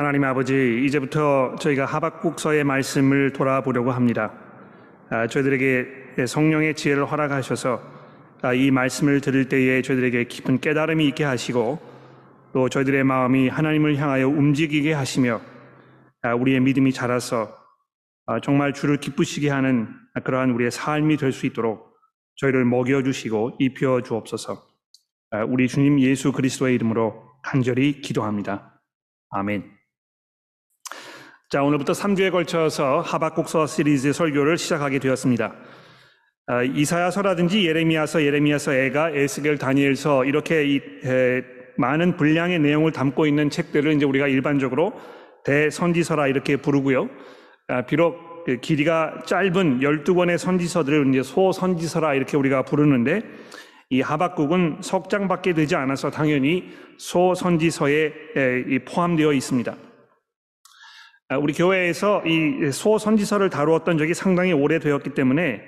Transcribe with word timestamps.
하나님 0.00 0.24
아버지, 0.24 0.82
이제부터 0.86 1.56
저희가 1.56 1.84
하박국서의 1.84 2.64
말씀을 2.64 3.34
돌아보려고 3.34 3.92
합니다. 3.92 4.32
아, 5.10 5.26
저희들에게 5.26 6.24
성령의 6.26 6.74
지혜를 6.74 7.04
허락하셔서 7.04 7.82
아, 8.40 8.54
이 8.54 8.70
말씀을 8.70 9.20
들을 9.20 9.50
때에 9.50 9.82
저희들에게 9.82 10.24
깊은 10.24 10.60
깨달음이 10.60 11.06
있게 11.08 11.24
하시고 11.24 11.78
또 12.54 12.70
저희들의 12.70 13.04
마음이 13.04 13.50
하나님을 13.50 13.98
향하여 13.98 14.26
움직이게 14.26 14.94
하시며 14.94 15.42
아, 16.22 16.34
우리의 16.34 16.60
믿음이 16.60 16.94
자라서 16.94 17.54
아, 18.24 18.40
정말 18.40 18.72
주를 18.72 18.96
기쁘시게 18.96 19.50
하는 19.50 19.86
그러한 20.24 20.52
우리의 20.52 20.70
삶이 20.70 21.18
될 21.18 21.30
수 21.30 21.44
있도록 21.44 21.94
저희를 22.36 22.64
먹여주시고 22.64 23.58
입혀 23.58 24.00
주옵소서. 24.00 24.62
아, 25.32 25.44
우리 25.44 25.68
주님 25.68 26.00
예수 26.00 26.32
그리스도의 26.32 26.74
이름으로 26.76 27.22
간절히 27.42 28.00
기도합니다. 28.00 28.80
아멘. 29.28 29.79
자, 31.50 31.64
오늘부터 31.64 31.94
3주에 31.94 32.30
걸쳐서 32.30 33.00
하박국서 33.00 33.66
시리즈 33.66 34.12
설교를 34.12 34.56
시작하게 34.56 35.00
되었습니다. 35.00 35.52
아, 36.46 36.62
이사야서라든지 36.62 37.66
예레미야서, 37.66 38.22
예레미야서, 38.22 38.72
애가, 38.72 39.10
에스겔, 39.10 39.58
다니엘서 39.58 40.26
이렇게 40.26 40.80
많은 41.76 42.16
분량의 42.16 42.60
내용을 42.60 42.92
담고 42.92 43.26
있는 43.26 43.50
책들을 43.50 43.94
이제 43.94 44.04
우리가 44.04 44.28
일반적으로 44.28 44.92
대선지서라 45.44 46.28
이렇게 46.28 46.56
부르고요. 46.56 47.10
아, 47.66 47.82
비록 47.82 48.44
그 48.46 48.58
길이가 48.58 49.20
짧은 49.26 49.80
12권의 49.80 50.38
선지서들을 50.38 51.08
이제 51.08 51.24
소선지서라 51.24 52.14
이렇게 52.14 52.36
우리가 52.36 52.62
부르는데 52.62 53.22
이 53.88 54.02
하박국은 54.02 54.82
석 54.82 55.10
장밖에 55.10 55.54
되지 55.54 55.74
않아서 55.74 56.12
당연히 56.12 56.70
소선지서에 56.96 58.12
포함되어 58.86 59.32
있습니다. 59.32 59.89
아, 61.32 61.38
우리 61.38 61.52
교회에서 61.52 62.24
이 62.26 62.72
소선지서를 62.72 63.50
다루었던 63.50 63.98
적이 63.98 64.14
상당히 64.14 64.52
오래되었기 64.52 65.10
때문에 65.10 65.62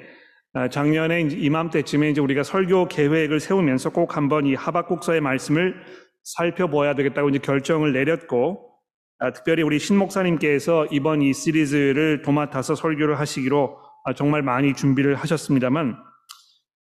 아, 0.54 0.68
작년에 0.68 1.20
이맘때쯤에 1.20 2.10
이제 2.10 2.20
우리가 2.20 2.42
설교 2.42 2.88
계획을 2.88 3.38
세우면서 3.38 3.90
꼭 3.90 4.16
한번 4.16 4.44
이 4.44 4.56
하박국서의 4.56 5.20
말씀을 5.20 5.76
살펴보아야 6.24 6.96
되겠다고 6.96 7.28
이제 7.28 7.38
결정을 7.38 7.92
내렸고 7.92 8.72
아, 9.20 9.32
특별히 9.32 9.62
우리 9.62 9.78
신 9.78 9.96
목사님께서 9.98 10.86
이번 10.90 11.22
이 11.22 11.32
시리즈를 11.32 12.22
도맡아서 12.22 12.74
설교를 12.74 13.20
하시기로 13.20 13.78
정말 14.16 14.42
많이 14.42 14.74
준비를 14.74 15.14
하셨습니다만 15.14 15.96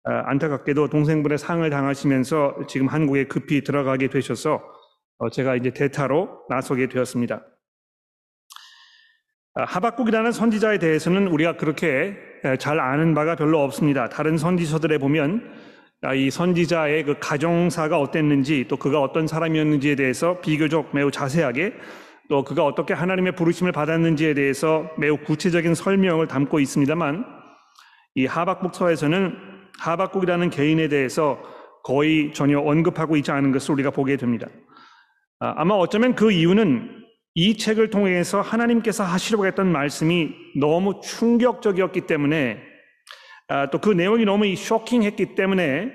안타깝게도 0.04 0.90
동생분의 0.90 1.38
상을 1.38 1.68
당하시면서 1.68 2.66
지금 2.68 2.88
한국에 2.88 3.24
급히 3.24 3.64
들어가게 3.64 4.08
되셔서 4.08 4.62
어, 5.18 5.30
제가 5.30 5.56
이제 5.56 5.70
대타로 5.70 6.42
나서게 6.50 6.90
되었습니다. 6.90 7.42
아, 9.58 9.64
하박국이라는 9.64 10.32
선지자에 10.32 10.78
대해서는 10.78 11.28
우리가 11.28 11.56
그렇게 11.56 12.14
잘 12.58 12.78
아는 12.78 13.14
바가 13.14 13.36
별로 13.36 13.62
없습니다. 13.64 14.06
다른 14.10 14.36
선지서들에 14.36 14.98
보면 14.98 15.50
아, 16.02 16.12
이 16.12 16.30
선지자의 16.30 17.04
그 17.04 17.14
가정사가 17.18 17.98
어땠는지 17.98 18.66
또 18.68 18.76
그가 18.76 19.00
어떤 19.00 19.26
사람이었는지에 19.26 19.94
대해서 19.94 20.40
비교적 20.42 20.90
매우 20.94 21.10
자세하게 21.10 21.72
또 22.28 22.44
그가 22.44 22.66
어떻게 22.66 22.92
하나님의 22.92 23.32
부르심을 23.32 23.72
받았는지에 23.72 24.34
대해서 24.34 24.90
매우 24.98 25.16
구체적인 25.16 25.74
설명을 25.74 26.26
담고 26.26 26.60
있습니다만 26.60 27.24
이 28.14 28.26
하박국서에서는 28.26 29.38
하박국이라는 29.78 30.50
개인에 30.50 30.88
대해서 30.88 31.38
거의 31.82 32.34
전혀 32.34 32.60
언급하고 32.60 33.16
있지 33.16 33.30
않은 33.30 33.52
것을 33.52 33.72
우리가 33.72 33.90
보게 33.90 34.18
됩니다. 34.18 34.48
아, 35.40 35.54
아마 35.56 35.76
어쩌면 35.76 36.14
그 36.14 36.30
이유는 36.30 37.05
이 37.38 37.54
책을 37.58 37.90
통해서 37.90 38.40
하나님께서 38.40 39.04
하시려고 39.04 39.46
했던 39.46 39.70
말씀이 39.70 40.30
너무 40.58 41.00
충격적이었기 41.02 42.06
때문에 42.06 42.58
아, 43.48 43.68
또그 43.68 43.90
내용이 43.90 44.24
너무 44.24 44.56
쇼킹했기 44.56 45.34
때문에 45.34 45.92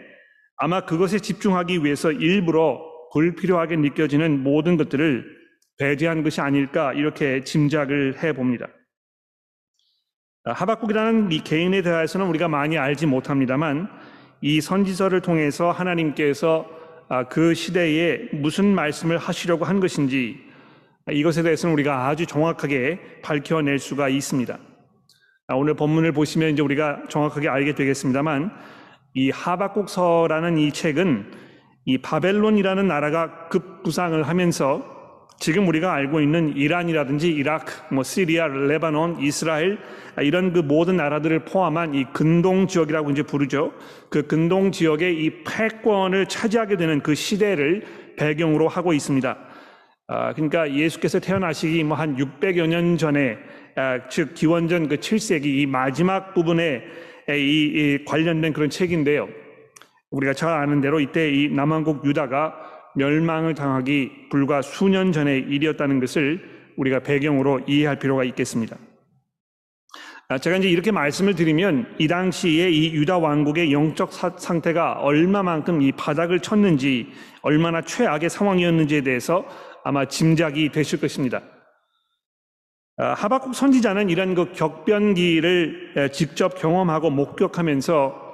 아마 0.55 0.85
그것에 0.85 1.17
집중하기 1.17 1.83
위해서 1.83 2.11
일부러 2.11 2.79
불필요하게 3.11 3.77
느껴지는 3.77 4.43
모든 4.43 4.77
것들을 4.77 5.25
배제한 5.79 6.21
것이 6.21 6.41
아닐까 6.41 6.93
이렇게 6.93 7.43
짐작을 7.43 8.21
해 8.21 8.33
봅니다. 8.33 8.67
아, 10.43 10.51
하박국이라는 10.51 11.31
이 11.31 11.43
개인에 11.43 11.81
대해서는 11.81 12.27
우리가 12.27 12.49
많이 12.49 12.77
알지 12.77 13.07
못합니다만 13.07 13.89
이 14.41 14.61
선지서를 14.61 15.21
통해서 15.21 15.71
하나님께서 15.71 16.69
아, 17.09 17.27
그 17.27 17.55
시대에 17.55 18.29
무슨 18.31 18.75
말씀을 18.75 19.17
하시려고 19.17 19.65
한 19.65 19.79
것인지 19.79 20.50
이것에 21.11 21.43
대해서는 21.43 21.73
우리가 21.73 22.07
아주 22.07 22.25
정확하게 22.25 22.99
밝혀낼 23.21 23.79
수가 23.79 24.09
있습니다. 24.09 24.57
아, 25.47 25.55
오늘 25.55 25.73
본문을 25.73 26.13
보시면 26.13 26.51
이제 26.51 26.61
우리가 26.61 27.03
정확하게 27.09 27.49
알게 27.49 27.75
되겠습니다만 27.75 28.51
이 29.13 29.29
하박국서라는 29.29 30.57
이 30.57 30.71
책은 30.71 31.31
이 31.85 31.97
바벨론이라는 31.97 32.87
나라가 32.87 33.49
급부상을 33.49 34.21
하면서 34.23 34.91
지금 35.39 35.67
우리가 35.67 35.91
알고 35.91 36.21
있는 36.21 36.55
이란이라든지 36.55 37.31
이라크, 37.31 37.73
뭐 37.91 38.03
시리아, 38.03 38.47
레바논, 38.47 39.21
이스라엘 39.21 39.79
아, 40.15 40.21
이런 40.21 40.53
그 40.53 40.59
모든 40.59 40.97
나라들을 40.97 41.45
포함한 41.45 41.95
이 41.95 42.05
근동 42.13 42.67
지역이라고 42.67 43.09
이제 43.09 43.23
부르죠. 43.23 43.73
그 44.09 44.27
근동 44.27 44.71
지역의 44.71 45.23
이 45.23 45.43
패권을 45.43 46.27
차지하게 46.27 46.77
되는 46.77 47.01
그 47.01 47.15
시대를 47.15 47.83
배경으로 48.17 48.67
하고 48.67 48.93
있습니다. 48.93 49.50
아, 50.13 50.33
그러니까 50.33 50.69
예수께서 50.69 51.21
태어나시기 51.21 51.85
뭐 51.85 51.97
한 51.97 52.17
600여 52.17 52.67
년 52.67 52.97
전에 52.97 53.37
아, 53.77 54.09
즉 54.09 54.33
기원전 54.33 54.89
그 54.89 54.97
7세기 54.97 55.45
이 55.45 55.65
마지막 55.65 56.33
부분에 56.33 56.83
이, 57.29 57.33
이 57.33 58.05
관련된 58.05 58.51
그런 58.51 58.69
책인데요. 58.69 59.29
우리가 60.09 60.33
잘 60.33 60.51
아는 60.51 60.81
대로 60.81 60.99
이때 60.99 61.31
이 61.31 61.47
남한국 61.47 62.05
유다가 62.05 62.53
멸망을 62.95 63.53
당하기 63.55 64.27
불과 64.29 64.61
수년 64.61 65.13
전의 65.13 65.45
일이었다는 65.47 66.01
것을 66.01 66.41
우리가 66.75 66.99
배경으로 66.99 67.61
이해할 67.65 67.97
필요가 67.97 68.25
있겠습니다. 68.25 68.75
아, 70.27 70.37
제가 70.37 70.57
이제 70.57 70.69
이렇게 70.69 70.91
말씀을 70.91 71.35
드리면 71.35 71.95
이 71.99 72.07
당시에 72.09 72.69
이 72.69 72.93
유다 72.93 73.17
왕국의 73.17 73.71
영적 73.71 74.11
상태가 74.11 74.93
얼마만큼 74.93 75.81
이 75.81 75.93
바닥을 75.93 76.41
쳤는지 76.41 77.07
얼마나 77.41 77.81
최악의 77.81 78.29
상황이었는지에 78.29 79.01
대해서 79.01 79.45
아마 79.83 80.05
짐작이 80.05 80.69
되실 80.71 80.99
것입니다. 80.99 81.41
아, 82.97 83.13
하박국 83.13 83.55
선지자는 83.55 84.09
이런 84.09 84.35
그 84.35 84.51
격변기를 84.51 86.11
직접 86.13 86.55
경험하고 86.59 87.09
목격하면서 87.09 88.31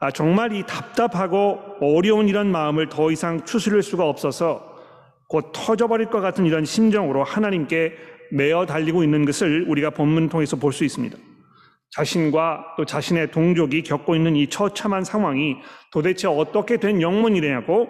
아, 0.00 0.10
정말 0.10 0.52
이 0.52 0.64
답답하고 0.66 1.60
어려운 1.80 2.28
이런 2.28 2.50
마음을 2.50 2.88
더 2.88 3.10
이상 3.10 3.44
추스릴 3.44 3.82
수가 3.82 4.08
없어서 4.08 4.76
곧 5.28 5.52
터져버릴 5.52 6.06
것 6.06 6.20
같은 6.20 6.46
이런 6.46 6.64
심정으로 6.64 7.22
하나님께 7.22 7.94
매어 8.32 8.66
달리고 8.66 9.04
있는 9.04 9.24
것을 9.24 9.66
우리가 9.68 9.90
본문 9.90 10.28
통해서 10.28 10.56
볼 10.56 10.72
수 10.72 10.84
있습니다. 10.84 11.16
자신과 11.92 12.74
또 12.76 12.84
자신의 12.84 13.32
동족이 13.32 13.82
겪고 13.82 14.14
있는 14.14 14.36
이 14.36 14.46
처참한 14.48 15.02
상황이 15.02 15.56
도대체 15.90 16.28
어떻게 16.28 16.76
된 16.76 17.02
영문이냐고 17.02 17.88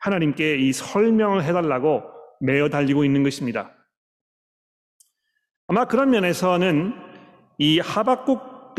하나님께 0.00 0.56
이 0.56 0.72
설명을 0.72 1.44
해달라고 1.44 2.02
매어 2.44 2.68
달리고 2.68 3.04
있는 3.04 3.22
것입니다. 3.22 3.72
아마 5.66 5.86
그런 5.86 6.10
면에서는 6.10 6.94
이 7.58 7.78
하박국 7.80 8.74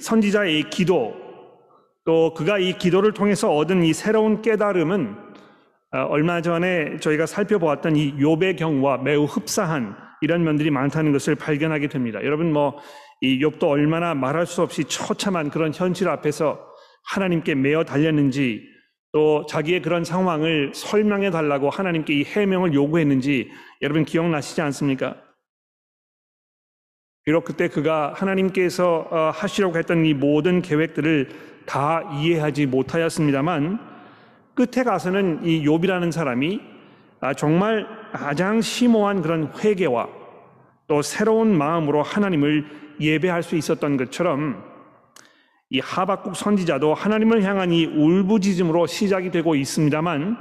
선지자의 0.00 0.70
기도 0.70 1.14
또 2.04 2.34
그가 2.34 2.58
이 2.58 2.78
기도를 2.78 3.12
통해서 3.12 3.54
얻은 3.54 3.84
이 3.84 3.92
새로운 3.92 4.42
깨달음은 4.42 5.16
어, 5.94 5.98
얼마 6.08 6.40
전에 6.40 6.96
저희가 6.98 7.26
살펴보았던 7.26 7.96
이 7.96 8.14
욥의 8.16 8.56
경우와 8.56 8.98
매우 8.98 9.24
흡사한 9.24 9.94
이런 10.20 10.42
면들이 10.42 10.70
많다는 10.70 11.12
것을 11.12 11.34
발견하게 11.34 11.88
됩니다. 11.88 12.24
여러분 12.24 12.52
뭐 12.52 12.80
이 13.22 13.38
욥도 13.38 13.68
얼마나 13.68 14.14
말할 14.14 14.46
수 14.46 14.62
없이 14.62 14.84
처참한 14.84 15.48
그런 15.48 15.72
현실 15.72 16.08
앞에서 16.08 16.60
하나님께 17.04 17.54
매어 17.54 17.84
달렸는지 17.84 18.68
또 19.12 19.44
자기의 19.46 19.82
그런 19.82 20.04
상황을 20.04 20.72
설명해 20.74 21.30
달라고 21.30 21.68
하나님께 21.68 22.14
이 22.14 22.24
해명을 22.24 22.72
요구했는지 22.72 23.50
여러분 23.82 24.04
기억나시지 24.04 24.60
않습니까? 24.62 25.16
비록 27.24 27.44
그때 27.44 27.68
그가 27.68 28.14
하나님께서 28.16 29.06
어, 29.10 29.30
하시려고 29.34 29.78
했던 29.78 30.04
이 30.06 30.14
모든 30.14 30.62
계획들을 30.62 31.28
다 31.66 32.02
이해하지 32.14 32.66
못하였습니다만 32.66 33.78
끝에 34.54 34.82
가서는 34.82 35.44
이 35.44 35.64
욥이라는 35.64 36.10
사람이 36.10 36.60
아, 37.20 37.34
정말 37.34 37.86
가장 38.12 38.60
심오한 38.60 39.22
그런 39.22 39.52
회개와 39.62 40.08
또 40.88 41.02
새로운 41.02 41.56
마음으로 41.56 42.02
하나님을 42.02 42.66
예배할 42.98 43.42
수 43.42 43.56
있었던 43.56 43.96
것처럼 43.96 44.71
이 45.72 45.80
하박국 45.80 46.36
선지자도 46.36 46.92
하나님을 46.92 47.42
향한 47.44 47.72
이 47.72 47.86
울부짖음으로 47.86 48.86
시작이 48.86 49.30
되고 49.30 49.54
있습니다만 49.54 50.36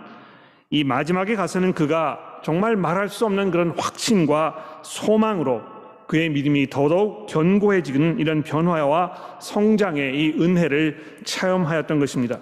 이 0.69 0.83
마지막에 0.83 1.37
가서는 1.37 1.71
그가 1.71 2.41
정말 2.43 2.75
말할 2.75 3.07
수 3.07 3.25
없는 3.25 3.49
그런 3.49 3.69
확신과 3.77 4.81
소망으로 4.83 5.61
그의 6.07 6.29
믿음이 6.31 6.69
더더욱 6.69 7.27
견고해지는 7.27 8.19
이런 8.19 8.43
변화와 8.43 9.37
성장의 9.39 10.19
이 10.19 10.41
은혜를 10.41 11.21
체험하였던 11.23 11.99
것입니다. 12.01 12.39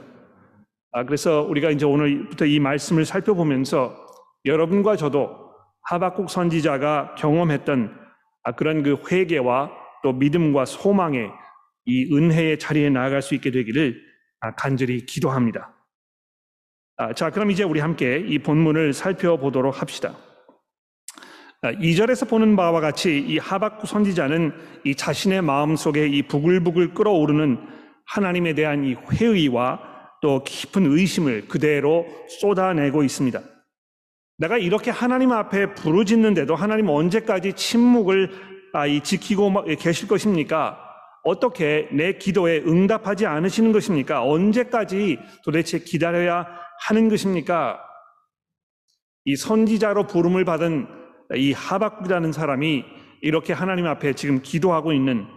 아, 0.92 1.04
그래서 1.04 1.44
우리가 1.44 1.70
이제 1.70 1.86
오늘부터 1.86 2.46
이 2.46 2.60
말씀을 2.60 3.06
살펴보면서 3.06 3.96
여러분과 4.46 4.96
저도 4.96 5.30
하박국 5.84 6.32
선지자가 6.32 7.14
경험했던 7.20 7.96
아, 8.46 8.52
그런 8.54 8.82
그 8.82 8.98
회개와 9.12 9.70
또 10.02 10.12
믿음과 10.12 10.66
소망의 10.66 11.30
이 11.90 12.14
은혜의 12.14 12.60
자리에 12.60 12.90
나아갈 12.92 13.22
수 13.24 13.34
있게 13.34 13.50
되기를 13.50 14.00
아, 14.42 14.54
간절히 14.56 15.06
기도합니다. 15.06 15.74
아, 16.98 17.14
자, 17.14 17.32
그럼 17.32 17.50
이제 17.50 17.64
우리 17.64 17.80
함께 17.80 18.24
이 18.28 18.40
본문을 18.40 18.94
살펴보도록 18.94 19.82
합시다. 19.82 20.16
2절에서 21.64 22.30
보는 22.30 22.56
바와 22.56 22.80
같이 22.80 23.20
이 23.20 23.38
하박국 23.38 23.88
선지자는 23.88 24.54
이 24.86 24.96
자신의 24.96 25.42
마음 25.42 25.76
속에 25.76 26.08
이 26.08 26.22
부글부글 26.22 26.94
끓어오르는 26.94 27.58
하나님에 28.06 28.54
대한 28.54 28.86
이 28.86 28.94
회의와 28.94 29.82
또 30.22 30.44
깊은 30.44 30.86
의심을 30.86 31.48
그대로 31.48 32.06
쏟아내고 32.40 33.04
있습니다. 33.04 33.42
내가 34.38 34.58
이렇게 34.58 34.90
하나님 34.90 35.34
앞에 35.34 35.74
부르짖는데도 35.74 36.56
하나님 36.56 36.88
언제까지 36.88 37.54
침묵을 37.54 38.32
아, 38.74 38.86
지키고 39.02 39.64
계실 39.80 40.08
것입니까? 40.08 40.89
어떻게 41.24 41.88
내 41.92 42.14
기도에 42.14 42.60
응답하지 42.60 43.26
않으시는 43.26 43.72
것입니까? 43.72 44.24
언제까지 44.24 45.20
도대체 45.44 45.80
기다려야 45.80 46.48
하는 46.82 47.10
것입니까? 47.10 47.80
이 49.26 49.36
선지자로 49.36 50.08
부름을 50.08 50.46
받은 50.46 50.88
이 51.36 51.52
하박국이라는 51.54 52.32
사람이 52.32 52.86
이렇게 53.22 53.54
하나님 53.54 53.86
앞에 53.86 54.14
지금 54.14 54.42
기도하고 54.42 54.94
있는 54.94 55.28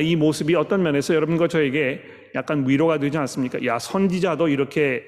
이 0.00 0.16
모습이 0.16 0.54
어떤 0.54 0.82
면에서 0.82 1.14
여러분과 1.14 1.48
저에게 1.48 2.02
약간 2.34 2.68
위로가 2.68 2.98
되지 2.98 3.18
않습니까? 3.18 3.64
야, 3.64 3.78
선지자도 3.78 4.48
이렇게 4.48 5.04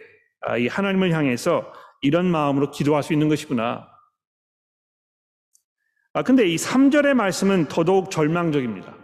이 0.58 0.66
하나님을 0.66 1.12
향해서 1.12 1.72
이런 2.02 2.26
마음으로 2.26 2.70
기도할 2.70 3.02
수 3.02 3.12
있는 3.12 3.28
것이구나. 3.28 3.88
아, 6.12 6.22
근데 6.22 6.46
이 6.46 6.56
3절의 6.56 7.14
말씀은 7.14 7.68
더더욱 7.68 8.10
절망적입니다. 8.10 8.99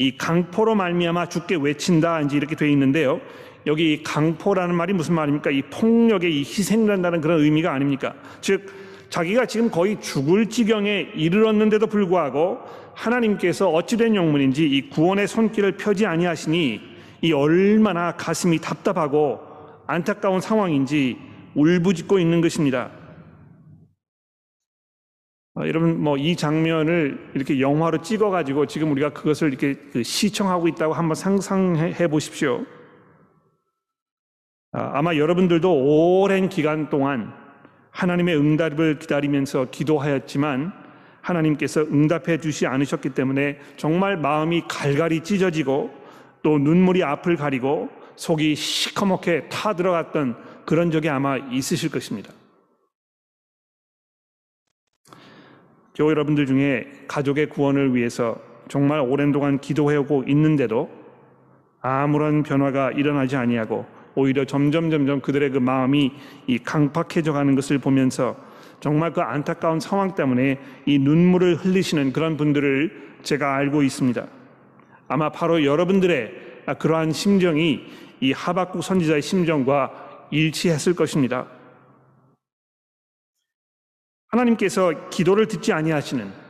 이 0.00 0.16
강포로 0.16 0.76
말미암아 0.76 1.28
죽게 1.28 1.56
외친다 1.56 2.20
이제 2.20 2.36
이렇게 2.36 2.54
되어 2.54 2.68
있는데요. 2.68 3.20
여기 3.66 4.04
강포라는 4.04 4.74
말이 4.74 4.92
무슨 4.92 5.14
말입니까? 5.14 5.50
이 5.50 5.62
폭력의 5.62 6.32
이 6.32 6.38
희생된다는 6.38 7.20
그런 7.20 7.40
의미가 7.40 7.72
아닙니까? 7.72 8.14
즉 8.40 8.72
자기가 9.10 9.46
지금 9.46 9.70
거의 9.70 10.00
죽을 10.00 10.46
지경에 10.46 11.08
이르렀는데도 11.16 11.88
불구하고 11.88 12.60
하나님께서 12.94 13.70
어찌된 13.70 14.14
영문인지 14.14 14.64
이 14.64 14.88
구원의 14.88 15.26
손길을 15.26 15.72
펴지 15.72 16.06
아니하시니 16.06 16.80
이 17.22 17.32
얼마나 17.32 18.12
가슴이 18.12 18.60
답답하고 18.60 19.40
안타까운 19.88 20.40
상황인지 20.40 21.18
울부짖고 21.54 22.20
있는 22.20 22.40
것입니다. 22.40 22.90
어, 25.58 25.66
여러분 25.66 26.00
뭐 26.00 26.16
이 26.16 26.36
장면을 26.36 27.30
이렇게 27.34 27.60
영화로 27.60 28.02
찍어 28.02 28.30
가지고 28.30 28.66
지금 28.66 28.92
우리가 28.92 29.10
그것을 29.10 29.48
이렇게 29.48 29.74
그 29.92 30.02
시청하고 30.04 30.68
있다고 30.68 30.94
한번 30.94 31.16
상상해 31.16 32.06
보십시오. 32.06 32.64
아, 34.72 34.92
아마 34.94 35.16
여러분들도 35.16 36.20
오랜 36.22 36.48
기간 36.48 36.88
동안 36.90 37.32
하나님의 37.90 38.36
응답을 38.36 39.00
기다리면서 39.00 39.66
기도하였지만 39.70 40.72
하나님께서 41.22 41.80
응답해 41.82 42.38
주시 42.38 42.66
않으셨기 42.66 43.10
때문에 43.10 43.58
정말 43.76 44.16
마음이 44.16 44.62
갈갈이 44.68 45.24
찢어지고 45.24 45.90
또 46.42 46.58
눈물이 46.58 47.02
앞을 47.02 47.36
가리고 47.36 47.88
속이 48.14 48.54
시커멓게 48.54 49.48
타 49.48 49.74
들어갔던 49.74 50.36
그런 50.64 50.90
적이 50.92 51.08
아마 51.08 51.36
있으실 51.36 51.90
것입니다. 51.90 52.32
교회 55.98 56.10
여러분들 56.10 56.46
중에 56.46 56.86
가족의 57.08 57.48
구원을 57.48 57.92
위해서 57.92 58.38
정말 58.68 59.00
오랜 59.00 59.32
동안 59.32 59.58
기도해오고 59.58 60.24
있는데도 60.28 60.88
아무런 61.80 62.44
변화가 62.44 62.92
일어나지 62.92 63.34
아니하고 63.34 63.84
오히려 64.14 64.44
점점 64.44 64.90
점점 64.90 65.20
그들의 65.20 65.50
그 65.50 65.58
마음이 65.58 66.12
이 66.46 66.58
강팍해져 66.58 67.32
가는 67.32 67.56
것을 67.56 67.78
보면서 67.78 68.36
정말 68.78 69.12
그 69.12 69.22
안타까운 69.22 69.80
상황 69.80 70.14
때문에 70.14 70.60
이 70.86 71.00
눈물을 71.00 71.56
흘리시는 71.56 72.12
그런 72.12 72.36
분들을 72.36 73.18
제가 73.24 73.56
알고 73.56 73.82
있습니다. 73.82 74.24
아마 75.08 75.32
바로 75.32 75.64
여러분들의 75.64 76.32
그러한 76.78 77.10
심정이 77.10 77.80
이 78.20 78.32
하박국 78.32 78.84
선지자의 78.84 79.20
심정과 79.20 80.28
일치했을 80.30 80.94
것입니다. 80.94 81.57
하나님께서 84.28 85.08
기도를 85.10 85.48
듣지 85.48 85.72
아니하시는 85.72 86.48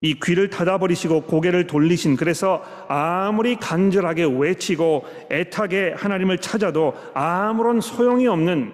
이 0.00 0.14
귀를 0.20 0.48
닫아버리시고 0.48 1.22
고개를 1.22 1.66
돌리신 1.66 2.16
그래서 2.16 2.62
아무리 2.88 3.56
간절하게 3.56 4.26
외치고 4.38 5.04
애타게 5.30 5.94
하나님을 5.96 6.38
찾아도 6.38 6.94
아무런 7.14 7.80
소용이 7.80 8.28
없는 8.28 8.72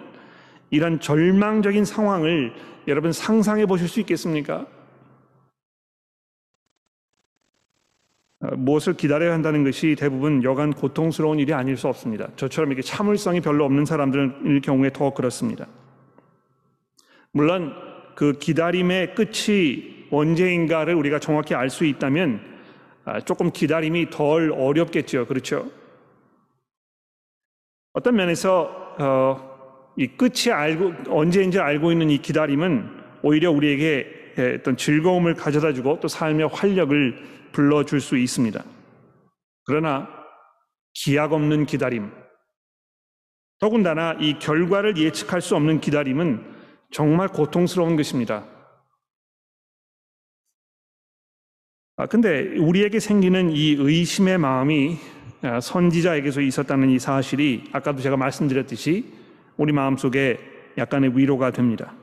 이런 0.70 1.00
절망적인 1.00 1.84
상황을 1.84 2.52
여러분 2.88 3.12
상상해 3.12 3.64
보실 3.64 3.88
수 3.88 4.00
있겠습니까? 4.00 4.66
어, 8.40 8.56
무엇을 8.56 8.94
기다려야 8.94 9.32
한다는 9.32 9.64
것이 9.64 9.96
대부분 9.98 10.42
여간 10.42 10.74
고통스러운 10.74 11.38
일이 11.38 11.54
아닐 11.54 11.78
수 11.78 11.88
없습니다. 11.88 12.28
저처럼 12.36 12.70
이렇게 12.70 12.82
참을성이 12.82 13.40
별로 13.40 13.64
없는 13.64 13.86
사람들일 13.86 14.60
경우에 14.60 14.90
더 14.92 15.14
그렇습니다. 15.14 15.66
물론 17.34 17.74
그 18.14 18.34
기다림의 18.38 19.16
끝이 19.16 20.06
언제인가를 20.12 20.94
우리가 20.94 21.18
정확히 21.18 21.54
알 21.54 21.68
수 21.68 21.84
있다면 21.84 22.40
아, 23.04 23.20
조금 23.20 23.50
기다림이 23.50 24.10
덜 24.10 24.52
어렵겠죠. 24.52 25.26
그렇죠? 25.26 25.68
어떤 27.92 28.14
면에서 28.14 28.94
어, 28.98 29.92
이 29.96 30.06
끝이 30.06 30.52
알고 30.52 31.10
언제인지 31.12 31.58
알고 31.58 31.90
있는 31.90 32.08
이 32.10 32.18
기다림은 32.18 33.02
오히려 33.22 33.50
우리에게 33.50 34.54
어떤 34.60 34.76
즐거움을 34.76 35.34
가져다주고 35.34 35.98
또 36.00 36.08
삶의 36.08 36.48
활력을 36.48 37.50
불러줄 37.52 38.00
수 38.00 38.16
있습니다. 38.16 38.64
그러나 39.66 40.08
기약 40.92 41.32
없는 41.32 41.66
기다림, 41.66 42.12
더군다나 43.58 44.16
이 44.20 44.38
결과를 44.38 44.96
예측할 44.96 45.40
수 45.40 45.56
없는 45.56 45.80
기다림은 45.80 46.53
정말 46.94 47.26
고통스러운 47.26 47.96
것입니다. 47.96 48.44
아, 51.96 52.06
근데 52.06 52.56
우리에게 52.56 53.00
생기는 53.00 53.50
이 53.50 53.72
의심의 53.76 54.38
마음이 54.38 54.98
아, 55.42 55.60
선지자에게서 55.60 56.40
있었다는 56.40 56.90
이 56.90 57.00
사실이 57.00 57.64
아까도 57.72 58.00
제가 58.00 58.16
말씀드렸듯이 58.16 59.12
우리 59.56 59.72
마음속에 59.72 60.38
약간의 60.78 61.18
위로가 61.18 61.50
됩니다. 61.50 61.96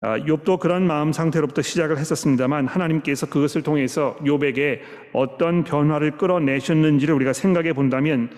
아, 0.00 0.18
욥도 0.20 0.58
그런 0.58 0.86
마음 0.86 1.12
상태로부터 1.12 1.60
시작을 1.60 1.98
했었습니다만 1.98 2.66
하나님께서 2.66 3.26
그것을 3.26 3.62
통해서 3.62 4.16
욥에게 4.22 4.80
어떤 5.12 5.64
변화를 5.64 6.16
끌어내셨는지를 6.16 7.14
우리가 7.14 7.34
생각해 7.34 7.74
본다면 7.74 8.30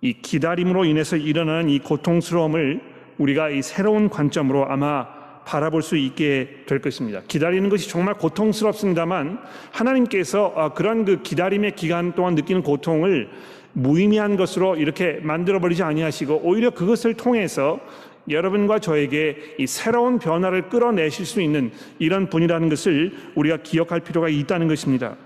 이 0.00 0.14
기다림으로 0.14 0.86
인해서 0.86 1.18
일어나는 1.18 1.68
이 1.68 1.78
고통스러움을 1.80 2.89
우리가 3.20 3.50
이 3.50 3.62
새로운 3.62 4.08
관점으로 4.08 4.66
아마 4.66 5.06
바라볼 5.44 5.82
수 5.82 5.96
있게 5.96 6.64
될 6.66 6.80
것입니다. 6.80 7.20
기다리는 7.26 7.68
것이 7.68 7.88
정말 7.88 8.14
고통스럽습니다만 8.14 9.40
하나님께서 9.72 10.52
아, 10.56 10.72
그런 10.72 11.04
그 11.04 11.22
기다림의 11.22 11.76
기간 11.76 12.14
동안 12.14 12.34
느끼는 12.34 12.62
고통을 12.62 13.28
무의미한 13.72 14.36
것으로 14.36 14.76
이렇게 14.76 15.20
만들어 15.22 15.60
버리지 15.60 15.82
아니하시고 15.82 16.40
오히려 16.44 16.70
그것을 16.70 17.14
통해서 17.14 17.80
여러분과 18.28 18.78
저에게 18.78 19.56
이 19.58 19.66
새로운 19.66 20.18
변화를 20.18 20.68
끌어내실 20.68 21.26
수 21.26 21.40
있는 21.40 21.72
이런 21.98 22.28
분이라는 22.28 22.68
것을 22.68 23.12
우리가 23.34 23.58
기억할 23.58 24.00
필요가 24.00 24.28
있다는 24.28 24.68
것입니다. 24.68 25.16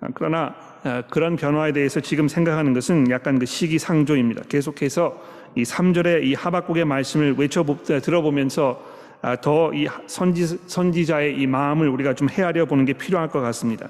아, 0.00 0.08
그러나 0.14 0.54
아, 0.84 1.02
그런 1.08 1.36
변화에 1.36 1.72
대해서 1.72 2.00
지금 2.00 2.26
생각하는 2.26 2.74
것은 2.74 3.08
약간 3.10 3.38
그 3.38 3.46
시기상조입니다. 3.46 4.42
계속해서 4.48 5.41
이 5.54 5.62
3절의 5.62 6.24
이 6.24 6.34
하박국의 6.34 6.84
말씀을 6.84 7.34
외쳐 7.36 7.64
들어보면서 7.84 8.92
아, 9.20 9.36
더이 9.36 9.86
선지, 10.06 10.46
선지자의 10.46 11.38
이 11.38 11.46
마음을 11.46 11.88
우리가 11.88 12.14
좀 12.14 12.28
헤아려 12.28 12.66
보는 12.66 12.84
게 12.84 12.92
필요할 12.92 13.28
것 13.28 13.40
같습니다. 13.40 13.88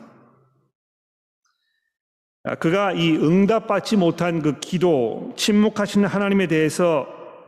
아, 2.45 2.55
그가 2.57 2.93
이 2.93 3.17
응답받지 3.17 3.97
못한 3.97 4.43
그 4.43 4.59
기도, 4.59 5.33
침묵하시는 5.37 6.07
하나님에 6.07 6.49
대해서 6.49 7.07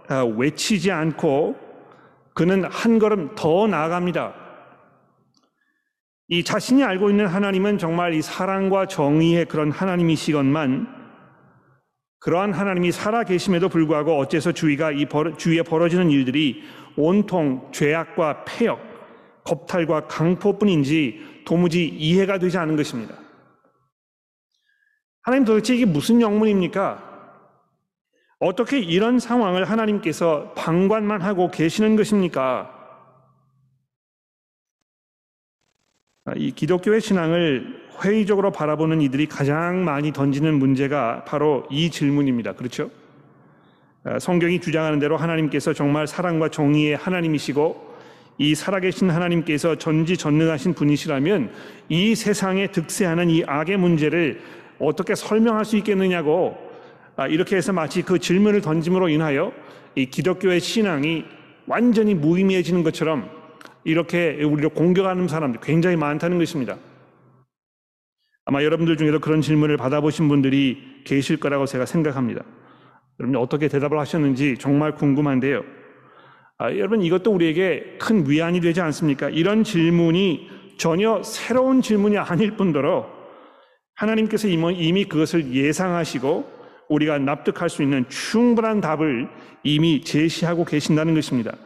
아, 0.08 0.24
외치지 0.24 0.92
않고 0.92 1.56
그는 2.32 2.64
한 2.64 2.98
걸음 2.98 3.34
더 3.34 3.66
나아갑니다. 3.66 4.34
이 6.28 6.42
자신이 6.42 6.82
알고 6.82 7.10
있는 7.10 7.26
하나님은 7.26 7.76
정말 7.76 8.14
이 8.14 8.22
사랑과 8.22 8.86
정의의 8.86 9.44
그런 9.44 9.70
하나님이시건만 9.70 10.93
그러한 12.24 12.54
하나님이 12.54 12.90
살아 12.90 13.22
계심에도 13.22 13.68
불구하고 13.68 14.18
어째서 14.18 14.52
주위가 14.52 14.92
이 14.92 15.04
벌, 15.04 15.36
주위에 15.36 15.60
벌어지는 15.60 16.10
일들이 16.10 16.62
온통 16.96 17.70
죄악과 17.70 18.46
폐역, 18.46 18.80
겁탈과 19.44 20.06
강포뿐인지 20.06 21.42
도무지 21.44 21.86
이해가 21.86 22.38
되지 22.38 22.56
않은 22.56 22.76
것입니다. 22.76 23.14
하나님 25.20 25.44
도대체 25.44 25.74
이게 25.74 25.84
무슨 25.84 26.22
영문입니까? 26.22 27.12
어떻게 28.38 28.78
이런 28.78 29.18
상황을 29.18 29.66
하나님께서 29.66 30.54
방관만 30.54 31.20
하고 31.20 31.50
계시는 31.50 31.94
것입니까? 31.94 32.70
이 36.36 36.52
기독교의 36.52 37.02
신앙을 37.02 37.83
회의적으로 38.02 38.50
바라보는 38.50 39.00
이들이 39.02 39.26
가장 39.26 39.84
많이 39.84 40.12
던지는 40.12 40.54
문제가 40.54 41.24
바로 41.24 41.66
이 41.70 41.90
질문입니다. 41.90 42.54
그렇죠? 42.54 42.90
성경이 44.20 44.60
주장하는 44.60 44.98
대로 44.98 45.16
하나님께서 45.16 45.72
정말 45.72 46.06
사랑과 46.06 46.48
정의의 46.48 46.96
하나님이시고 46.96 47.94
이 48.38 48.54
살아계신 48.54 49.10
하나님께서 49.10 49.76
전지전능하신 49.76 50.74
분이시라면 50.74 51.50
이 51.88 52.14
세상에 52.14 52.66
득세하는 52.66 53.30
이 53.30 53.44
악의 53.46 53.76
문제를 53.76 54.40
어떻게 54.78 55.14
설명할 55.14 55.64
수 55.64 55.76
있겠느냐고 55.76 56.56
아, 57.16 57.28
이렇게 57.28 57.56
해서 57.56 57.72
마치 57.72 58.02
그 58.02 58.18
질문을 58.18 58.60
던짐으로 58.60 59.08
인하여 59.08 59.52
이 59.94 60.06
기독교의 60.06 60.60
신앙이 60.60 61.24
완전히 61.66 62.14
무의미해지는 62.14 62.82
것처럼 62.82 63.30
이렇게 63.84 64.42
우리를 64.42 64.70
공격하는 64.70 65.28
사람들 65.28 65.60
굉장히 65.62 65.96
많다는 65.96 66.38
것입니다. 66.38 66.76
아마 68.46 68.62
여러분들 68.62 68.96
중에도 68.96 69.20
그런 69.20 69.40
질문을 69.40 69.76
받아보신 69.76 70.28
분들이 70.28 71.02
계실 71.04 71.38
거라고 71.38 71.66
제가 71.66 71.86
생각합니다. 71.86 72.42
여러분 73.20 73.36
어떻게 73.36 73.68
대답을 73.68 73.98
하셨는지 73.98 74.56
정말 74.58 74.94
궁금한데요. 74.94 75.62
아, 76.58 76.70
여러분 76.72 77.02
이것도 77.02 77.32
우리에게 77.32 77.96
큰 78.00 78.28
위안이 78.28 78.60
되지 78.60 78.80
않습니까? 78.80 79.28
이런 79.30 79.64
질문이 79.64 80.48
전혀 80.76 81.22
새로운 81.22 81.82
질문이 81.82 82.18
아닐 82.18 82.56
뿐더러 82.56 83.08
하나님께서 83.96 84.48
이미 84.48 85.04
그것을 85.04 85.52
예상하시고 85.52 86.52
우리가 86.88 87.18
납득할 87.18 87.70
수 87.70 87.82
있는 87.82 88.08
충분한 88.08 88.80
답을 88.80 89.28
이미 89.62 90.02
제시하고 90.02 90.64
계신다는 90.64 91.14
것입니다. 91.14 91.56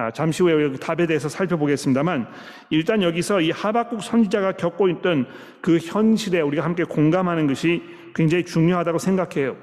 아, 0.00 0.10
잠시 0.10 0.42
후에 0.42 0.70
그 0.70 0.78
답에 0.78 1.06
대해서 1.06 1.28
살펴보겠습니다만 1.28 2.26
일단 2.70 3.02
여기서 3.02 3.42
이 3.42 3.50
하박국 3.50 4.02
선지자가 4.02 4.52
겪고 4.52 4.88
있던 4.88 5.26
그 5.60 5.76
현실에 5.78 6.40
우리가 6.40 6.64
함께 6.64 6.84
공감하는 6.84 7.46
것이 7.46 7.82
굉장히 8.14 8.44
중요하다고 8.44 8.98
생각해요. 8.98 9.56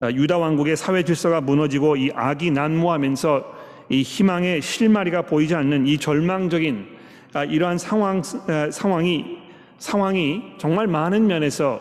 아, 0.00 0.10
유다 0.10 0.38
왕국의 0.38 0.76
사회 0.76 1.02
질서가 1.02 1.42
무너지고 1.42 1.96
이 1.96 2.10
악이 2.14 2.50
난무하면서 2.50 3.44
이 3.90 4.02
희망의 4.02 4.62
실마리가 4.62 5.22
보이지 5.22 5.54
않는 5.54 5.86
이 5.86 5.98
절망적인 5.98 6.86
아, 7.34 7.44
이러한 7.44 7.78
상황 7.78 8.22
상황이 8.22 9.38
상황이 9.78 10.42
정말 10.58 10.86
많은 10.86 11.26
면에서 11.26 11.80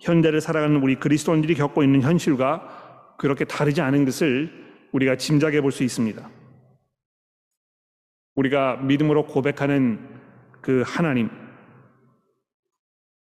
현대를 0.00 0.40
살아가는 0.40 0.76
우리 0.82 0.96
그리스도인들이 0.96 1.54
겪고 1.54 1.82
있는 1.82 2.02
현실과 2.02 3.14
그렇게 3.16 3.44
다르지 3.44 3.80
않은 3.80 4.04
것을 4.04 4.65
우리가 4.96 5.16
짐작해 5.16 5.60
볼 5.60 5.70
수 5.72 5.84
있습니다. 5.84 6.26
우리가 8.34 8.76
믿음으로 8.76 9.26
고백하는 9.26 9.98
그 10.62 10.82
하나님, 10.86 11.28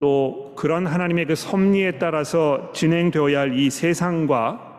또 0.01 0.55
그런 0.57 0.87
하나님의 0.87 1.27
그 1.27 1.35
섭리에 1.37 1.99
따라서 1.99 2.73
진행되어야 2.73 3.39
할 3.41 3.53
이 3.57 3.71
세상과 3.71 4.71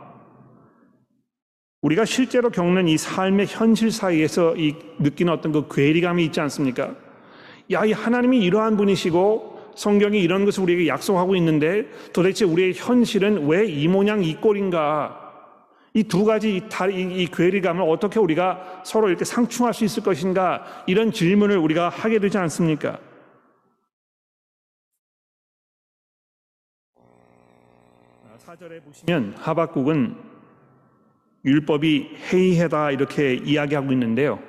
우리가 1.82 2.06
실제로 2.06 2.50
겪는 2.50 2.88
이 2.88 2.98
삶의 2.98 3.48
현실 3.48 3.92
사이에서 3.92 4.56
이 4.56 4.75
느끼는 5.00 5.32
어떤 5.32 5.52
그 5.52 5.68
괴리감이 5.70 6.24
있지 6.25 6.40
않습니까? 6.42 6.96
야, 7.72 7.86
이 7.86 7.92
하나님이 7.94 8.40
이러한 8.40 8.75
분이시고 8.78 9.72
성경이 9.75 10.22
이런 10.22 10.46
것을 10.46 10.63
우리에게 10.63 10.88
약속하고 10.88 11.36
있는데 11.38 11.88
도대체 12.13 12.46
우리의 12.46 12.74
현실은 12.75 13.48
왜 13.48 13.66
이 13.68 13.88
모양 13.88 14.24
이 14.24 14.36
꼴인가? 14.36 15.23
이 15.96 16.04
두 16.04 16.26
가지 16.26 16.58
이, 16.58 17.28
괴리감을 17.28 17.84
어떻게 17.84 18.20
우리가 18.20 18.82
서로 18.84 19.10
이렇게 19.10 19.26
상충할 19.26 19.74
수 19.74 19.86
있을 19.86 20.02
것인가 20.04 20.64
이런 20.88 21.12
질문을 21.12 21.58
우리가 21.58 21.90
하게 21.90 22.20
되지 22.20 22.38
않습니까? 22.40 23.00
사절에 28.40 28.80
보시면 28.82 29.36
하박국은 29.38 30.16
율법이 31.46 32.18
해이하다 32.32 32.92
이렇게 32.92 33.36
이야기하고 33.36 33.92
있는데요. 33.94 34.40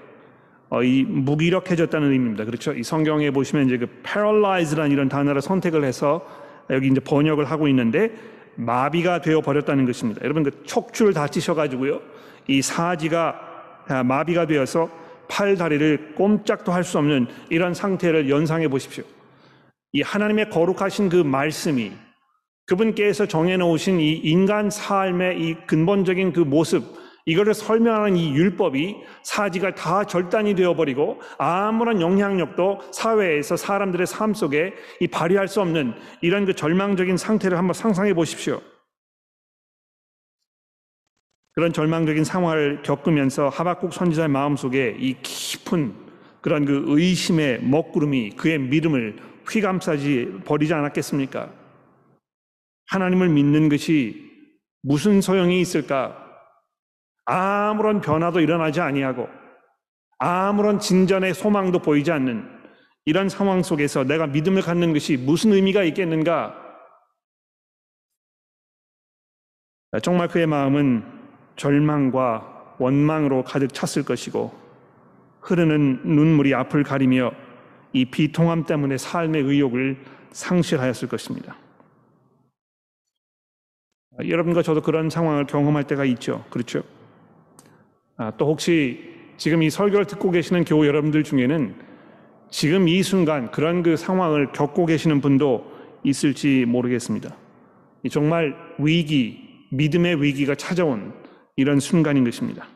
어, 0.70 0.82
이 0.82 1.04
무기력해졌다는 1.04 2.10
의미입니다. 2.10 2.44
그렇죠? 2.44 2.72
이 2.72 2.82
성경에 2.82 3.30
보시면 3.30 3.66
이제 3.66 3.78
그 3.78 3.86
paralyze라는 4.02 4.90
이런 4.90 5.08
단어를 5.08 5.40
선택을 5.40 5.84
해서 5.84 6.26
여기 6.70 6.88
이제 6.88 7.00
번역을 7.00 7.44
하고 7.44 7.68
있는데 7.68 8.12
마비가 8.56 9.20
되어 9.20 9.40
버렸다는 9.40 9.86
것입니다. 9.86 10.20
여러분 10.24 10.42
그 10.42 10.62
척추를 10.64 11.12
다치셔 11.12 11.54
가지고요. 11.54 12.00
이 12.46 12.62
사지가 12.62 13.40
아, 13.88 14.02
마비가 14.02 14.46
되어서 14.46 14.88
팔 15.28 15.56
다리를 15.56 16.14
꼼짝도 16.14 16.72
할 16.72 16.84
수 16.84 16.98
없는 16.98 17.26
이런 17.50 17.74
상태를 17.74 18.28
연상해 18.30 18.68
보십시오. 18.68 19.04
이 19.92 20.02
하나님의 20.02 20.50
거룩하신 20.50 21.08
그 21.08 21.16
말씀이 21.16 21.92
그분께서 22.66 23.26
정해 23.26 23.56
놓으신 23.56 24.00
이 24.00 24.14
인간 24.16 24.70
삶의 24.70 25.40
이 25.40 25.54
근본적인 25.66 26.32
그 26.32 26.40
모습 26.40 26.82
이거를 27.26 27.54
설명하는 27.54 28.16
이 28.16 28.34
율법이 28.34 28.96
사지가 29.22 29.74
다 29.74 30.04
절단이 30.04 30.54
되어버리고 30.54 31.20
아무런 31.38 32.00
영향력도 32.00 32.92
사회에서 32.92 33.56
사람들의 33.56 34.06
삶 34.06 34.34
속에 34.34 34.74
이 35.00 35.06
발휘할 35.06 35.48
수 35.48 35.60
없는 35.62 35.94
이런 36.20 36.44
그 36.44 36.54
절망적인 36.54 37.16
상태를 37.16 37.56
한번 37.56 37.72
상상해 37.72 38.12
보십시오. 38.12 38.60
그런 41.54 41.72
절망적인 41.72 42.24
상황을 42.24 42.82
겪으면서 42.82 43.48
하박국 43.48 43.94
선지자의 43.94 44.28
마음속에 44.28 44.96
이 44.98 45.16
깊은 45.22 45.94
그런 46.40 46.64
그 46.66 46.84
의심의 46.88 47.62
먹구름이 47.62 48.32
그의 48.32 48.58
믿음을 48.58 49.16
휘감싸지 49.48 50.40
버리지 50.44 50.74
않았겠습니까? 50.74 51.50
하나님을 52.88 53.28
믿는 53.30 53.68
것이 53.70 54.30
무슨 54.82 55.20
소용이 55.22 55.60
있을까? 55.60 56.23
아무런 57.24 58.00
변화도 58.00 58.40
일어나지 58.40 58.80
아니하고 58.80 59.28
아무런 60.18 60.78
진전의 60.78 61.34
소망도 61.34 61.80
보이지 61.80 62.10
않는 62.12 62.48
이런 63.04 63.28
상황 63.28 63.62
속에서 63.62 64.04
내가 64.04 64.26
믿음을 64.26 64.62
갖는 64.62 64.92
것이 64.92 65.16
무슨 65.16 65.52
의미가 65.52 65.82
있겠는가? 65.84 66.54
정말 70.02 70.28
그의 70.28 70.46
마음은 70.46 71.04
절망과 71.56 72.76
원망으로 72.78 73.44
가득 73.44 73.72
찼을 73.72 74.04
것이고 74.04 74.52
흐르는 75.40 76.00
눈물이 76.04 76.54
앞을 76.54 76.82
가리며 76.82 77.32
이 77.92 78.06
비통함 78.06 78.64
때문에 78.64 78.96
삶의 78.96 79.42
의욕을 79.42 80.02
상실하였을 80.32 81.08
것입니다. 81.08 81.56
여러분과 84.18 84.62
저도 84.62 84.80
그런 84.82 85.10
상황을 85.10 85.46
경험할 85.46 85.84
때가 85.84 86.04
있죠. 86.06 86.44
그렇죠? 86.50 86.82
아, 88.16 88.32
또 88.36 88.46
혹시 88.46 89.12
지금 89.36 89.62
이 89.62 89.70
설교를 89.70 90.06
듣고 90.06 90.30
계시는 90.30 90.64
교우 90.64 90.86
여러분들 90.86 91.24
중에는 91.24 91.74
지금 92.50 92.86
이 92.86 93.02
순간 93.02 93.50
그런 93.50 93.82
그 93.82 93.96
상황을 93.96 94.52
겪고 94.52 94.86
계시는 94.86 95.20
분도 95.20 95.72
있을지 96.04 96.64
모르겠습니다. 96.68 97.34
정말 98.10 98.54
위기, 98.78 99.66
믿음의 99.70 100.22
위기가 100.22 100.54
찾아온 100.54 101.12
이런 101.56 101.80
순간인 101.80 102.22
것입니다. 102.24 102.68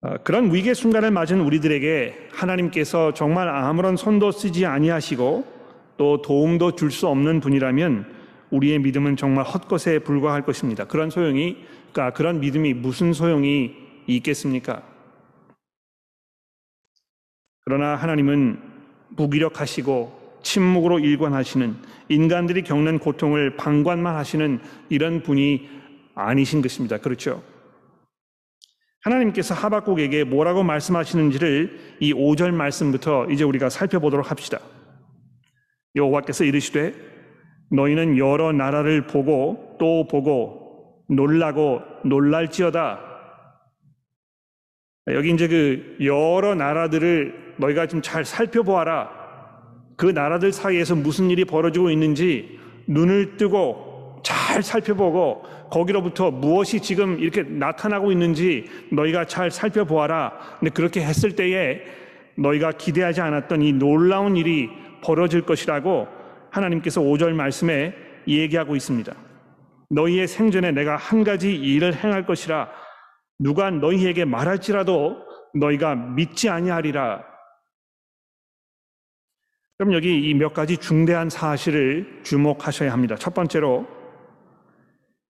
아, 0.00 0.18
그런 0.18 0.54
위기의 0.54 0.74
순간을 0.74 1.10
맞은 1.10 1.40
우리들에게 1.40 2.28
하나님께서 2.32 3.12
정말 3.12 3.48
아무런 3.48 3.96
손도 3.96 4.32
쓰지 4.32 4.64
아니하시고 4.64 5.52
또 5.96 6.22
도움도 6.22 6.76
줄 6.76 6.90
수 6.90 7.08
없는 7.08 7.40
분이라면 7.40 8.13
우리의 8.54 8.78
믿음은 8.78 9.16
정말 9.16 9.44
헛것에 9.44 9.98
불과할 10.00 10.42
것입니다. 10.42 10.84
그런 10.84 11.10
소용이, 11.10 11.56
그러니까 11.92 12.16
그런 12.16 12.40
믿음이 12.40 12.74
무슨 12.74 13.12
소용이 13.12 13.74
있겠습니까? 14.06 14.82
그러나 17.64 17.96
하나님은 17.96 18.60
무기력하시고 19.10 20.40
침묵으로 20.42 20.98
일관하시는 20.98 21.74
인간들이 22.08 22.62
겪는 22.62 22.98
고통을 22.98 23.56
방관만 23.56 24.14
하시는 24.14 24.60
이런 24.88 25.22
분이 25.22 25.68
아니신 26.14 26.62
것입니다. 26.62 26.98
그렇죠? 26.98 27.42
하나님께서 29.00 29.54
하박국에게 29.54 30.24
뭐라고 30.24 30.62
말씀하시는지를 30.62 31.96
이 32.00 32.12
5절 32.12 32.52
말씀부터 32.52 33.26
이제 33.30 33.44
우리가 33.44 33.68
살펴보도록 33.68 34.30
합시다. 34.30 34.60
여호와께서 35.96 36.44
이르시되 36.44 37.13
너희는 37.70 38.18
여러 38.18 38.52
나라를 38.52 39.06
보고 39.06 39.76
또 39.78 40.06
보고 40.06 41.04
놀라고 41.08 41.80
놀랄지어다. 42.04 43.00
여기 45.08 45.30
이제 45.30 45.48
그 45.48 45.96
여러 46.02 46.54
나라들을 46.54 47.54
너희가 47.58 47.86
좀 47.86 48.00
잘 48.02 48.24
살펴보아라. 48.24 49.10
그 49.96 50.06
나라들 50.06 50.52
사이에서 50.52 50.94
무슨 50.96 51.30
일이 51.30 51.44
벌어지고 51.44 51.90
있는지 51.90 52.58
눈을 52.86 53.36
뜨고 53.36 54.20
잘 54.24 54.62
살펴보고 54.62 55.42
거기로부터 55.70 56.30
무엇이 56.30 56.80
지금 56.80 57.18
이렇게 57.18 57.42
나타나고 57.42 58.10
있는지 58.10 58.64
너희가 58.90 59.26
잘 59.26 59.50
살펴보아라. 59.50 60.32
근데 60.58 60.72
그렇게 60.72 61.02
했을 61.02 61.36
때에 61.36 61.82
너희가 62.36 62.72
기대하지 62.72 63.20
않았던 63.20 63.62
이 63.62 63.72
놀라운 63.72 64.36
일이 64.36 64.70
벌어질 65.02 65.42
것이라고 65.42 66.08
하나님께서 66.54 67.00
5절 67.00 67.32
말씀에 67.32 67.94
얘기하고 68.28 68.76
있습니다. 68.76 69.14
너희의 69.90 70.26
생전에 70.28 70.72
내가 70.72 70.96
한 70.96 71.24
가지 71.24 71.54
일을 71.54 71.94
행할 71.94 72.26
것이라 72.26 72.70
누가 73.38 73.70
너희에게 73.70 74.24
말할지라도 74.24 75.16
너희가 75.54 75.94
믿지 75.94 76.48
아니하리라. 76.48 77.24
그럼 79.78 79.92
여기 79.92 80.30
이 80.30 80.34
몇 80.34 80.54
가지 80.54 80.76
중대한 80.76 81.28
사실을 81.28 82.20
주목하셔야 82.22 82.92
합니다. 82.92 83.16
첫 83.16 83.34
번째로 83.34 83.86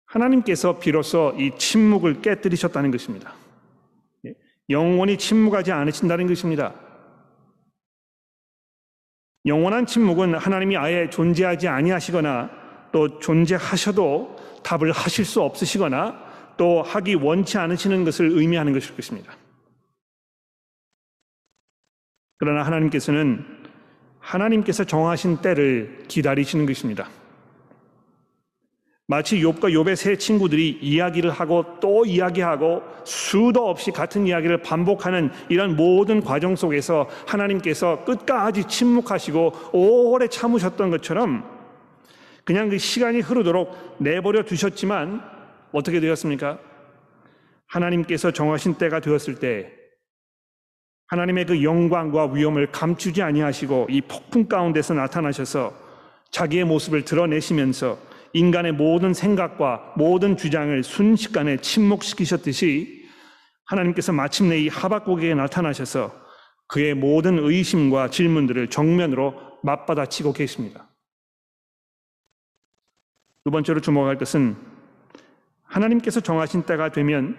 하나님께서 0.05 0.79
비로소 0.79 1.33
이 1.37 1.51
침묵을 1.57 2.21
깨뜨리셨다는 2.21 2.91
것입니다. 2.91 3.33
예, 4.27 4.33
영원히 4.69 5.17
침묵하지 5.17 5.71
않으신다는 5.71 6.27
것입니다. 6.27 6.75
영원한 9.45 9.85
침묵은 9.85 10.35
하나님이 10.35 10.77
아예 10.77 11.09
존재하지 11.09 11.67
아니하시거나 11.67 12.49
또 12.91 13.19
존재하셔도 13.19 14.35
답을 14.63 14.91
하실 14.91 15.25
수 15.25 15.41
없으시거나 15.41 16.23
또 16.57 16.81
하기 16.81 17.15
원치 17.15 17.57
않으시는 17.57 18.05
것을 18.05 18.31
의미하는 18.31 18.73
것일 18.73 18.95
것입니다. 18.95 19.33
그러나 22.37 22.65
하나님께서는 22.65 23.45
하나님께서 24.19 24.83
정하신 24.83 25.37
때를 25.37 26.03
기다리시는 26.07 26.65
것입니다. 26.65 27.07
마치 29.07 29.39
욥과 29.39 29.59
욥의 29.59 29.95
세 29.95 30.17
친구들이 30.17 30.79
이야기를 30.81 31.29
하고 31.29 31.63
또 31.79 32.05
이야기하고 32.05 32.81
수도 33.03 33.69
없이 33.69 33.91
같은 33.91 34.25
이야기를 34.25 34.63
반복하는 34.63 35.29
이런 35.47 35.75
모든 35.75 36.21
과정 36.21 36.55
속에서 36.55 37.07
하나님께서 37.27 38.03
끝까지 38.03 38.63
침묵하시고 38.63 39.53
오래 39.73 40.27
참으셨던 40.27 40.89
것처럼 40.89 41.45
그냥 42.43 42.69
그 42.69 42.79
시간이 42.79 43.19
흐르도록 43.19 43.97
내버려 43.99 44.43
두셨지만 44.43 45.21
어떻게 45.71 45.99
되었습니까? 45.99 46.57
하나님께서 47.67 48.31
정하신 48.31 48.75
때가 48.75 49.01
되었을 49.01 49.35
때 49.35 49.71
하나님의 51.07 51.45
그 51.45 51.63
영광과 51.63 52.31
위엄을 52.31 52.71
감추지 52.71 53.21
아니하시고 53.21 53.87
이 53.91 54.01
폭풍 54.01 54.47
가운데서 54.47 54.95
나타나셔서 54.95 55.73
자기의 56.31 56.65
모습을 56.65 57.05
드러내시면서 57.05 58.14
인간의 58.35 58.73
모든 58.73 59.13
생각과 59.13 59.93
모든 59.95 60.35
주장을 60.35 60.83
순식간에 60.83 61.55
침묵시키셨듯이 61.55 63.07
하나님께서 63.63 64.11
마침내 64.11 64.59
이 64.59 64.67
하박국에게 64.67 65.33
나타나셔서 65.35 66.13
그의 66.67 66.95
모든 66.95 67.39
의심과 67.39 68.09
질문들을 68.09 68.69
정면으로 68.69 69.35
맞받아치고 69.63 70.33
계십니다. 70.33 70.89
두 73.45 73.51
번째로 73.51 73.79
주목할 73.79 74.17
것은 74.17 74.57
하나님께서 75.63 76.19
정하신 76.19 76.63
때가 76.63 76.91
되면 76.91 77.37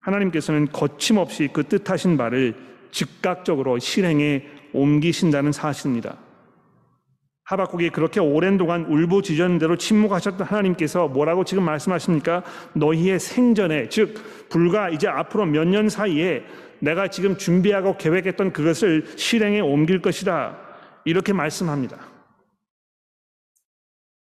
하나님께서는 0.00 0.72
거침없이 0.72 1.50
그 1.52 1.62
뜻하신 1.62 2.16
바를 2.16 2.56
즉각적으로 2.90 3.78
실행에 3.78 4.44
옮기신다는 4.72 5.52
사실입니다. 5.52 6.25
하박국이 7.46 7.90
그렇게 7.90 8.18
오랜 8.18 8.58
동안 8.58 8.84
울부짖었는 8.86 9.58
대로 9.58 9.76
침묵하셨던 9.76 10.46
하나님께서 10.46 11.06
뭐라고 11.08 11.44
지금 11.44 11.62
말씀하십니까? 11.62 12.42
너희의 12.74 13.20
생전에 13.20 13.88
즉 13.88 14.48
불과 14.48 14.90
이제 14.90 15.06
앞으로 15.08 15.46
몇 15.46 15.64
년 15.66 15.88
사이에 15.88 16.44
내가 16.80 17.08
지금 17.08 17.36
준비하고 17.38 17.96
계획했던 17.96 18.52
그것을 18.52 19.06
실행에 19.16 19.60
옮길 19.60 20.02
것이다. 20.02 20.58
이렇게 21.04 21.32
말씀합니다. 21.32 21.98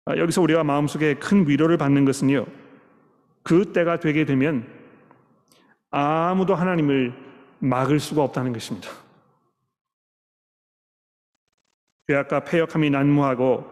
아, 0.05 0.17
여기서 0.17 0.41
우리가 0.41 0.63
마음속에 0.65 1.15
큰 1.15 1.47
위로를 1.47 1.77
받는 1.77 2.03
것은요. 2.03 2.45
그 3.41 3.71
때가 3.71 3.99
되게 3.99 4.25
되면 4.25 4.67
아무도 5.91 6.55
하나님을 6.55 7.13
막을 7.59 7.99
수가 7.99 8.21
없다는 8.23 8.51
것입니다. 8.51 8.89
죄악과 12.07 12.41
폐역함이 12.41 12.89
난무하고 12.89 13.65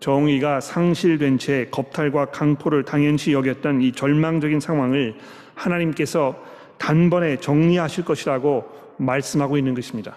정의가 0.00 0.60
상실된 0.60 1.38
채 1.38 1.66
겁탈과 1.70 2.26
강포를 2.26 2.84
당연시 2.84 3.32
여겼던 3.32 3.80
이 3.80 3.92
절망적인 3.92 4.60
상황을 4.60 5.14
하나님께서 5.54 6.36
단번에 6.76 7.36
정리하실 7.36 8.04
것이라고 8.04 8.64
말씀하고 8.98 9.56
있는 9.56 9.74
것입니다. 9.74 10.16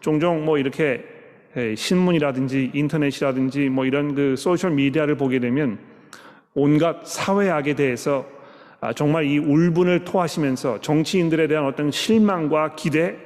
종종 0.00 0.44
뭐 0.44 0.58
이렇게 0.58 1.04
신문이라든지 1.76 2.70
인터넷이라든지 2.72 3.68
뭐 3.68 3.84
이런 3.84 4.14
그 4.14 4.36
소셜 4.36 4.70
미디어를 4.72 5.16
보게 5.16 5.40
되면 5.40 5.78
온갖 6.54 7.04
사회악에 7.04 7.74
대해서 7.74 8.26
아, 8.80 8.92
정말 8.92 9.24
이 9.24 9.38
울분을 9.38 10.04
토하시면서 10.04 10.82
정치인들에 10.82 11.48
대한 11.48 11.64
어떤 11.64 11.90
실망과 11.90 12.76
기대 12.76 13.16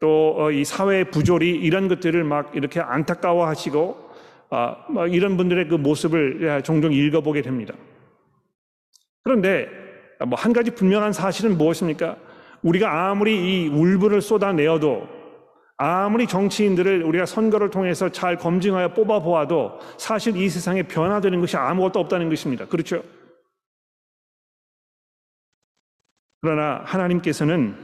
또이 0.00 0.60
어, 0.60 0.64
사회의 0.64 1.10
부조리 1.10 1.50
이런 1.50 1.88
것들을 1.88 2.22
막 2.24 2.54
이렇게 2.54 2.80
안타까워하시고 2.80 4.06
아, 4.50 4.76
이런 5.10 5.36
분들의 5.36 5.68
그 5.68 5.74
모습을 5.74 6.40
예, 6.42 6.62
종종 6.62 6.92
읽어보게 6.92 7.42
됩니다. 7.42 7.74
그런데 9.24 9.68
뭐 10.24 10.38
한 10.38 10.52
가지 10.52 10.70
분명한 10.70 11.12
사실은 11.12 11.58
무엇입니까? 11.58 12.16
우리가 12.62 13.10
아무리 13.10 13.64
이 13.64 13.68
울분을 13.68 14.22
쏟아내어도 14.22 15.08
아무리 15.78 16.26
정치인들을 16.26 17.02
우리가 17.02 17.26
선거를 17.26 17.70
통해서 17.70 18.08
잘 18.08 18.36
검증하여 18.36 18.94
뽑아보아도 18.94 19.78
사실 19.98 20.36
이 20.36 20.48
세상에 20.48 20.82
변화되는 20.84 21.38
것이 21.40 21.56
아무것도 21.56 22.00
없다는 22.00 22.30
것입니다. 22.30 22.66
그렇죠? 22.66 23.02
그러나 26.40 26.80
하나님께서는 26.84 27.76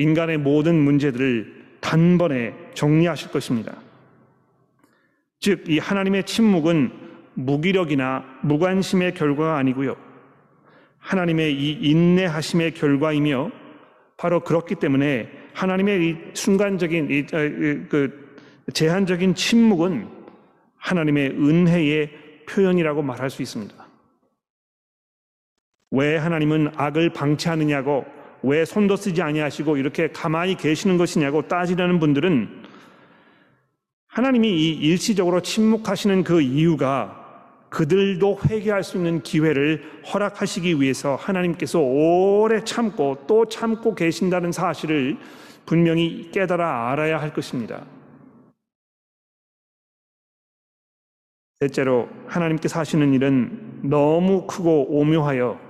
인간의 0.00 0.38
모든 0.38 0.76
문제들을 0.76 1.60
단번에 1.80 2.54
정리하실 2.74 3.30
것입니다. 3.30 3.76
즉, 5.38 5.64
이 5.68 5.78
하나님의 5.78 6.24
침묵은 6.24 6.92
무기력이나 7.34 8.24
무관심의 8.42 9.14
결과가 9.14 9.56
아니고요. 9.56 9.96
하나님의 10.98 11.54
이 11.54 11.72
인내하심의 11.72 12.74
결과이며 12.74 13.50
바로 14.16 14.40
그렇기 14.40 14.74
때문에 14.74 15.30
하나님의 15.54 16.06
이 16.06 16.16
순간적인 16.34 17.10
이, 17.10 17.26
그 17.26 18.36
제한적인 18.72 19.34
침묵은 19.34 20.08
하나님의 20.76 21.30
은혜의 21.30 22.10
표현이라고 22.48 23.02
말할 23.02 23.30
수 23.30 23.42
있습니다. 23.42 23.74
왜 25.92 26.16
하나님은 26.16 26.72
악을 26.76 27.10
방치하느냐고 27.10 28.04
왜 28.42 28.64
손도 28.64 28.96
쓰지 28.96 29.22
아니하시고 29.22 29.76
이렇게 29.76 30.08
가만히 30.08 30.56
계시는 30.56 30.96
것이냐고 30.96 31.46
따지려는 31.46 32.00
분들은 32.00 32.48
하나님이 34.08 34.48
이 34.48 34.72
일시적으로 34.72 35.40
침묵하시는 35.40 36.24
그 36.24 36.40
이유가 36.40 37.20
그들도 37.68 38.40
회개할 38.48 38.82
수 38.82 38.96
있는 38.96 39.22
기회를 39.22 39.82
허락하시기 40.12 40.80
위해서 40.80 41.14
하나님께서 41.14 41.78
오래 41.78 42.64
참고 42.64 43.24
또 43.28 43.46
참고 43.46 43.94
계신다는 43.94 44.50
사실을 44.50 45.16
분명히 45.66 46.30
깨달아 46.32 46.90
알아야 46.90 47.20
할 47.20 47.32
것입니다. 47.32 47.84
셋째로 51.60 52.08
하나님께서 52.26 52.80
하시는 52.80 53.14
일은 53.14 53.80
너무 53.82 54.46
크고 54.46 54.98
오묘하여 54.98 55.69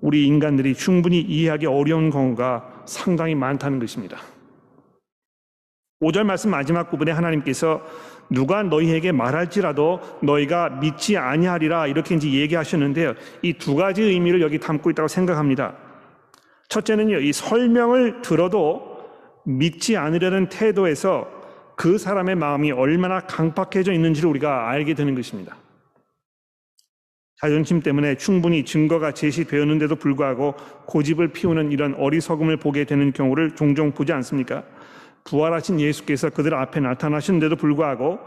우리 0.00 0.26
인간들이 0.26 0.74
충분히 0.74 1.20
이해하기 1.20 1.66
어려운 1.66 2.10
경우가 2.10 2.82
상당히 2.86 3.34
많다는 3.34 3.78
것입니다. 3.78 4.18
5절 6.00 6.22
말씀 6.24 6.50
마지막 6.50 6.90
부분에 6.90 7.10
하나님께서 7.10 7.82
누가 8.30 8.62
너희에게 8.62 9.10
말할지라도 9.10 10.00
너희가 10.22 10.68
믿지 10.80 11.16
아니하리라 11.16 11.86
이렇게 11.88 12.14
이제 12.14 12.30
얘기하셨는데요. 12.30 13.14
이 13.42 13.54
두 13.54 13.74
가지 13.74 14.02
의미를 14.02 14.40
여기 14.40 14.58
담고 14.60 14.90
있다고 14.90 15.08
생각합니다. 15.08 15.74
첫째는요, 16.68 17.18
이 17.20 17.32
설명을 17.32 18.20
들어도 18.22 18.98
믿지 19.44 19.96
않으려는 19.96 20.48
태도에서 20.50 21.26
그 21.74 21.96
사람의 21.96 22.34
마음이 22.36 22.70
얼마나 22.72 23.20
강팍해져 23.20 23.92
있는지를 23.92 24.28
우리가 24.28 24.68
알게 24.68 24.94
되는 24.94 25.14
것입니다. 25.14 25.56
자존심 27.40 27.80
때문에 27.80 28.16
충분히 28.16 28.64
증거가 28.64 29.12
제시되었는데도 29.12 29.96
불구하고 29.96 30.54
고집을 30.86 31.28
피우는 31.28 31.70
이런 31.70 31.94
어리석음을 31.94 32.56
보게 32.56 32.84
되는 32.84 33.12
경우를 33.12 33.54
종종 33.54 33.92
보지 33.92 34.12
않습니까? 34.12 34.64
부활하신 35.24 35.80
예수께서 35.80 36.30
그들 36.30 36.54
앞에 36.54 36.80
나타나시는데도 36.80 37.54
불구하고 37.56 38.18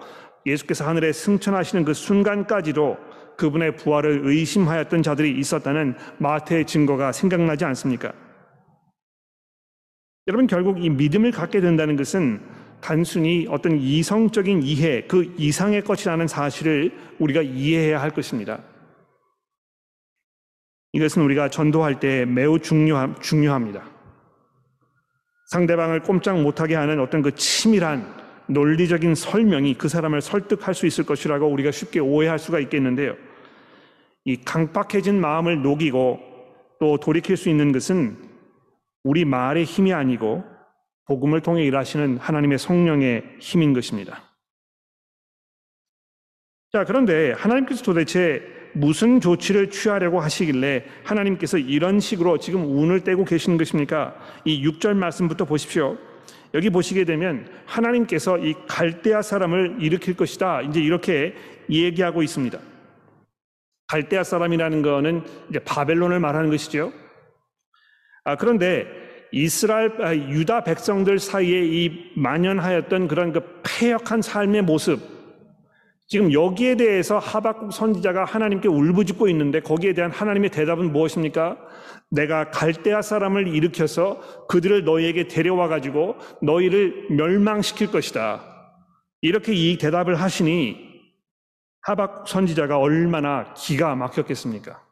예수께서 0.45 0.88
하늘에 0.88 1.12
승천하시는 1.12 1.84
그 1.84 1.93
순간까지도 1.93 2.97
그분의 3.38 3.76
부활을 3.76 4.21
의심하였던 4.24 5.04
자들이 5.04 5.38
있었다는 5.38 5.95
마태의 6.19 6.65
증거가 6.65 7.12
생각나지 7.12 7.65
않습니까? 7.65 8.13
여러분 10.28 10.47
결국 10.47 10.84
이 10.84 10.89
믿음을 10.89 11.32
갖게 11.32 11.60
된다는 11.60 11.97
것은 11.97 12.39
단순히 12.80 13.45
어떤 13.50 13.78
이성적인 13.78 14.63
이해, 14.63 15.04
그 15.08 15.34
이상의 15.38 15.84
것이라는 15.84 16.28
사실을 16.28 16.91
우리가 17.19 17.41
이해해야 17.41 18.02
할 18.02 18.12
것입니다. 18.12 18.60
이것은 20.94 21.22
우리가 21.24 21.50
전도할 21.50 22.00
때 22.00 22.26
매우 22.26 22.60
중요함, 22.60 23.16
중요합니다. 23.22 23.90
상대방을 25.52 26.02
꼼짝 26.02 26.42
못하게 26.42 26.76
하는 26.76 27.00
어떤 27.00 27.22
그 27.22 27.34
치밀한 27.36 28.22
논리적인 28.48 29.16
설명이 29.16 29.76
그 29.76 29.88
사람을 29.88 30.22
설득할 30.22 30.74
수 30.74 30.86
있을 30.86 31.06
것이라고 31.06 31.48
우리가 31.48 31.72
쉽게 31.72 32.00
오해할 32.00 32.40
수가 32.40 32.60
있겠는데요. 32.60 33.16
이 34.26 34.38
강박해진 34.38 35.20
마음을 35.20 35.62
녹이고 35.62 36.20
또 36.80 36.98
돌이킬 36.98 37.38
수 37.38 37.50
있는 37.50 37.72
것은 37.72 38.18
우리 39.04 39.26
말의 39.26 39.64
힘이 39.64 39.94
아니고 39.94 40.44
복음을 41.06 41.42
통해 41.42 41.64
일하시는 41.66 42.18
하나님의 42.18 42.58
성령의 42.60 43.38
힘인 43.40 43.74
것입니다. 43.74 44.24
자, 46.72 46.86
그런데 46.86 47.34
하나님께서 47.34 47.84
도대체 47.84 48.61
무슨 48.74 49.20
조치를 49.20 49.70
취하려고 49.70 50.20
하시길래 50.20 50.86
하나님께서 51.04 51.58
이런 51.58 52.00
식으로 52.00 52.38
지금 52.38 52.78
운을 52.78 53.02
떼고 53.02 53.26
계시는 53.26 53.58
것입니까? 53.58 54.16
이 54.46 54.66
6절 54.68 54.94
말씀부터 54.94 55.46
보십시오. 55.46 55.98
여기 56.54 56.70
보시게 56.70 57.06
되면 57.06 57.48
하나님께서 57.66 58.38
이 58.38 58.54
갈대아 58.68 59.22
사람을 59.22 59.78
일으킬 59.80 60.16
것이다. 60.16 60.62
이제 60.62 60.82
이렇게 60.82 61.34
얘기하고 61.70 62.24
있습니다. 62.24 62.60
갈대아 63.88 64.24
사람이라는 64.24 64.82
거는 64.82 65.24
이제 65.50 65.60
바벨론을 65.60 66.20
말하는 66.20 66.50
것이죠. 66.50 66.92
아, 68.24 68.36
그런데 68.36 68.88
이스라엘 69.32 69.94
아, 70.02 70.16
유다 70.16 70.64
백성들 70.64 71.20
사이에 71.20 71.66
이 71.66 72.12
만연하였던 72.16 73.08
그런 73.08 73.32
그 73.32 73.42
폐역한 73.64 74.22
삶의 74.22 74.64
모습 74.64 75.21
지금 76.12 76.34
여기에 76.34 76.76
대해서 76.76 77.19
하박국 77.19 77.71
선지자가 77.71 78.26
하나님께 78.26 78.67
울부짖고 78.67 79.30
있는데 79.30 79.62
거기에 79.62 79.93
대한 79.93 80.12
하나님의 80.12 80.50
대답은 80.50 80.91
무엇입니까? 80.91 81.58
내가 82.10 82.52
갈대아 82.52 83.02
사람을 83.02 83.47
일으켜서 83.47 84.19
그들을 84.50 84.84
너희에게 84.84 85.30
데려와 85.30 85.69
가지고 85.69 86.17
너희를 86.41 87.08
멸망시킬 87.12 87.91
것이다. 87.91 88.43
이렇게 89.21 89.54
이 89.54 89.78
대답을 89.78 90.15
하시니 90.15 90.91
하박 91.84 92.28
선지자가 92.28 92.78
얼마나 92.78 93.54
기가 93.54 93.95
막혔겠습니까? 93.95 94.84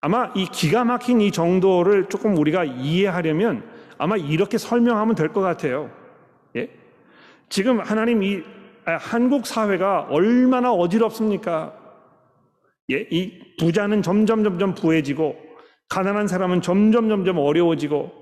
아마 0.00 0.32
이 0.34 0.46
기가 0.46 0.84
막힌 0.84 1.20
이 1.20 1.30
정도를 1.30 2.08
조금 2.08 2.38
우리가 2.38 2.64
이해하려면 2.64 3.70
아마 3.98 4.16
이렇게 4.16 4.56
설명하면 4.56 5.14
될 5.14 5.34
것 5.34 5.42
같아요. 5.42 5.94
예? 6.56 6.70
지금 7.50 7.80
하나님 7.80 8.22
이 8.22 8.42
아, 8.44 8.57
한국 8.96 9.46
사회가 9.46 10.06
얼마나 10.10 10.72
어지럽습니까? 10.72 11.74
예, 12.90 13.06
이 13.10 13.56
부자는 13.58 14.02
점점 14.02 14.44
점점 14.44 14.74
부해지고 14.74 15.36
가난한 15.88 16.26
사람은 16.28 16.62
점점 16.62 17.08
점점 17.08 17.38
어려워지고 17.38 18.12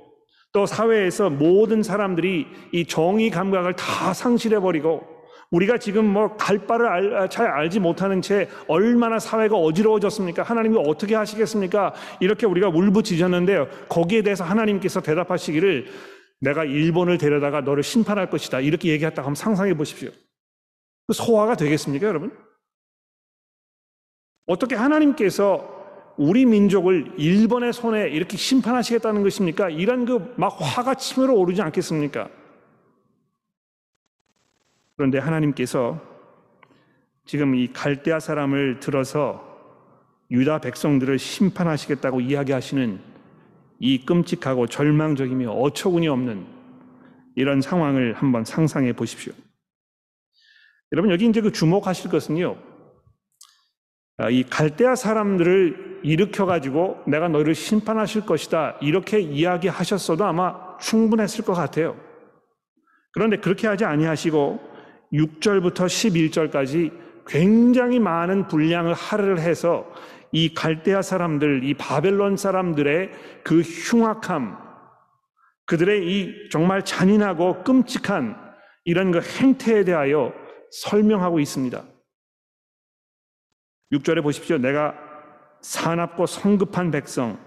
또 0.53 0.67
사회에서 0.67 1.31
모든 1.31 1.83
사람들이 1.83 2.47
이 2.73 2.85
정의 2.87 3.31
감각을 3.31 3.77
다 3.77 4.15
상실해 4.15 4.59
버리고 4.61 5.17
우리가 5.51 5.79
지금 5.79 6.07
뭐 6.07 6.37
갈 6.37 6.59
바를 6.67 6.87
알, 6.87 7.17
아, 7.17 7.29
잘 7.29 7.47
알지 7.47 7.79
못하는 7.81 8.21
채 8.21 8.49
얼마나 8.67 9.19
사회가 9.19 9.57
어지러워졌습니까? 9.57 10.43
하나님이 10.43 10.79
어떻게 10.85 11.15
하시겠습니까? 11.15 11.95
이렇게 12.21 12.47
우리가 12.47 12.69
울부짖었는데요. 12.69 13.69
거기에 13.89 14.23
대해서 14.23 14.43
하나님께서 14.45 15.01
대답하시기를 15.01 15.87
내가 16.41 16.65
일본을 16.65 17.19
데려다가 17.19 17.61
너를 17.61 17.83
심판할 17.83 18.29
것이다. 18.29 18.61
이렇게 18.61 18.91
얘기했다고 18.91 19.27
한번 19.27 19.35
상상해 19.37 19.75
보십시오. 19.75 20.11
그 21.07 21.13
소화가 21.13 21.57
되겠습니까, 21.57 22.07
여러분? 22.07 22.37
어떻게 24.47 24.75
하나님께서 24.75 25.75
우리 26.17 26.47
민족을 26.47 27.13
일본의 27.19 27.73
손에 27.73 28.09
이렇게 28.09 28.37
심판하시겠다는 28.37 29.23
것입니까? 29.23 29.71
이런 29.71 30.07
그 30.07 30.35
막 30.37 30.57
화가 30.61 30.95
치밀어 30.95 31.35
오르지 31.35 31.61
않겠습니까? 31.63 32.29
그런데 34.97 35.19
하나님께서 35.19 36.01
지금 37.27 37.55
이 37.55 37.73
갈대아 37.73 38.19
사람을 38.19 38.81
들어서 38.81 39.45
유다 40.31 40.61
백성들을 40.61 41.19
심판하시겠다고 41.19 42.21
이야기하시는 42.21 42.99
이 43.79 44.07
끔찍하고 44.07 44.69
절망적이며 44.69 45.51
어처구니 45.51 46.09
없는 46.09 46.47
이런 47.35 47.61
상황을 47.61 48.15
한번 48.15 48.45
상상해 48.45 48.95
보십시오. 48.95 49.35
여러분 50.93 51.11
여기 51.11 51.27
이제 51.27 51.41
그 51.41 51.53
주목하실 51.53 52.11
것은요. 52.11 52.57
아, 54.19 54.31
이 54.31 54.45
갈대아 54.45 54.95
사람들을 54.95 56.01
일으켜 56.03 56.47
가지고 56.47 57.03
내가 57.07 57.29
너희를 57.29 57.55
심판하실 57.55 58.25
것이다 58.25 58.79
이렇게 58.81 59.21
이야기하셨어도 59.21 60.25
아마 60.25 60.79
충분했을 60.79 61.45
것 61.45 61.55
같아요. 61.55 61.97
그런데 63.13 63.39
그렇게 63.39 63.67
하지 63.67 63.85
아니하시고 63.85 64.61
6절부터 65.13 65.87
11절까지 65.87 66.93
굉장히 67.27 67.99
많은 67.99 68.47
분량을 68.47 68.95
할애를 68.95 69.41
해서 69.41 69.91
이 70.33 70.55
갈대아 70.55 71.03
사람들, 71.03 71.65
이 71.65 71.75
바벨론 71.75 72.37
사람들의 72.37 73.11
그 73.43 73.61
흉악함, 73.61 74.57
그들의 75.67 76.07
이 76.07 76.49
정말 76.51 76.85
잔인하고 76.85 77.65
끔찍한 77.65 78.37
이런 78.85 79.11
그 79.11 79.21
행태에 79.21 79.85
대하여 79.85 80.33
설명하고 80.83 81.41
있습니다. 81.41 81.83
6절에 83.93 84.23
보십시오. 84.23 84.59
내가 84.59 84.95
사납고 85.61 86.27
성급한 86.27 86.91
백성, 86.91 87.39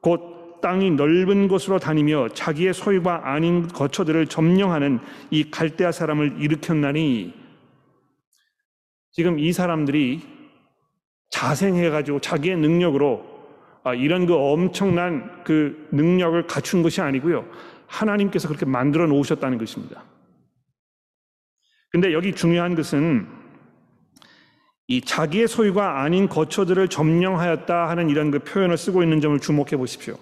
곧 0.00 0.60
땅이 0.60 0.90
넓은 0.92 1.48
곳으로 1.48 1.78
다니며 1.78 2.28
자기의 2.30 2.74
소유가 2.74 3.32
아닌 3.32 3.68
거처들을 3.68 4.26
점령하는 4.26 4.98
이 5.30 5.50
갈대아 5.50 5.92
사람을 5.92 6.42
일으켰나니 6.42 7.32
지금 9.12 9.38
이 9.38 9.52
사람들이 9.52 10.22
자생해가지고 11.30 12.20
자기의 12.20 12.56
능력으로 12.56 13.38
아, 13.84 13.94
이런 13.94 14.26
그 14.26 14.34
엄청난 14.34 15.42
그 15.44 15.88
능력을 15.92 16.46
갖춘 16.46 16.82
것이 16.82 17.00
아니고요. 17.00 17.48
하나님께서 17.86 18.48
그렇게 18.48 18.66
만들어 18.66 19.06
놓으셨다는 19.06 19.58
것입니다. 19.58 20.02
근데 21.90 22.12
여기 22.12 22.32
중요한 22.32 22.74
것은 22.74 23.26
이 24.88 25.00
자기의 25.00 25.48
소유가 25.48 26.02
아닌 26.02 26.28
거처들을 26.28 26.88
점령하였다 26.88 27.88
하는 27.88 28.08
이런 28.08 28.30
그 28.30 28.38
표현을 28.38 28.76
쓰고 28.76 29.02
있는 29.02 29.20
점을 29.20 29.38
주목해 29.38 29.76
보십시오. 29.76 30.16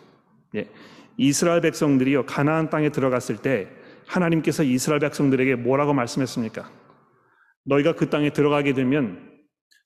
예. 0.54 0.68
이스라엘 1.16 1.60
백성들이요 1.60 2.26
가나안 2.26 2.68
땅에 2.68 2.90
들어갔을 2.90 3.36
때 3.36 3.68
하나님께서 4.06 4.62
이스라엘 4.62 5.00
백성들에게 5.00 5.56
뭐라고 5.56 5.92
말씀했습니까? 5.92 6.70
너희가 7.64 7.94
그 7.94 8.10
땅에 8.10 8.30
들어가게 8.30 8.74
되면 8.74 9.30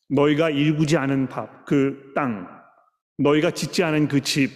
너희가 0.08 0.50
일구지 0.50 0.96
않은 0.96 1.28
밥, 1.28 1.64
그 1.64 2.12
땅, 2.14 2.48
너희가 3.18 3.52
짓지 3.52 3.82
않은 3.84 4.08
그 4.08 4.20
집, 4.20 4.50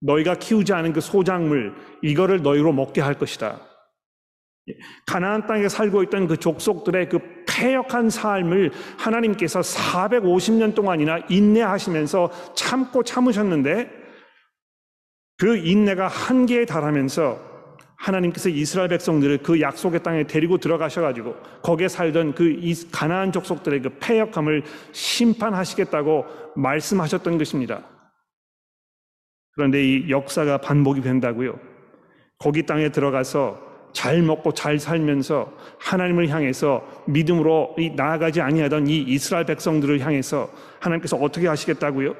너희가 0.00 0.36
키우지 0.36 0.72
않은 0.72 0.92
그 0.92 1.00
소작물, 1.00 1.74
이거를 2.02 2.42
너희로 2.42 2.72
먹게 2.72 3.00
할 3.00 3.14
것이다. 3.14 3.60
가나안 5.06 5.46
땅에 5.46 5.68
살고 5.68 6.02
있던 6.04 6.26
그 6.26 6.36
족속들의 6.36 7.08
그 7.08 7.18
폐역한 7.46 8.10
삶을 8.10 8.72
하나님께서 8.98 9.60
450년 9.60 10.74
동안이나 10.74 11.18
인내하시면서 11.28 12.54
참고 12.54 13.02
참으셨는데 13.02 13.90
그 15.38 15.56
인내가 15.56 16.08
한계에 16.08 16.66
달하면서 16.66 17.50
하나님께서 17.96 18.48
이스라엘 18.48 18.88
백성들을 18.88 19.38
그 19.38 19.60
약속의 19.60 20.02
땅에 20.02 20.26
데리고 20.26 20.58
들어가셔가지고 20.58 21.36
거기에 21.62 21.88
살던 21.88 22.34
그 22.34 22.58
가나안 22.90 23.30
족속들의 23.30 23.82
그 23.82 23.98
패역함을 24.00 24.62
심판하시겠다고 24.92 26.24
말씀하셨던 26.56 27.36
것입니다. 27.36 27.82
그런데 29.52 29.84
이 29.84 30.10
역사가 30.10 30.58
반복이 30.58 31.02
된다고요. 31.02 31.58
거기 32.38 32.64
땅에 32.64 32.90
들어가서 32.90 33.69
잘 33.92 34.22
먹고 34.22 34.54
잘 34.54 34.78
살면서 34.78 35.52
하나님을 35.78 36.28
향해서 36.28 36.86
믿음으로 37.06 37.76
나아가지 37.96 38.40
아니하던 38.40 38.86
이 38.86 38.98
이스라엘 38.98 39.46
백성들을 39.46 40.00
향해서 40.00 40.50
하나님께서 40.80 41.16
어떻게 41.16 41.48
하시겠다고요? 41.48 42.14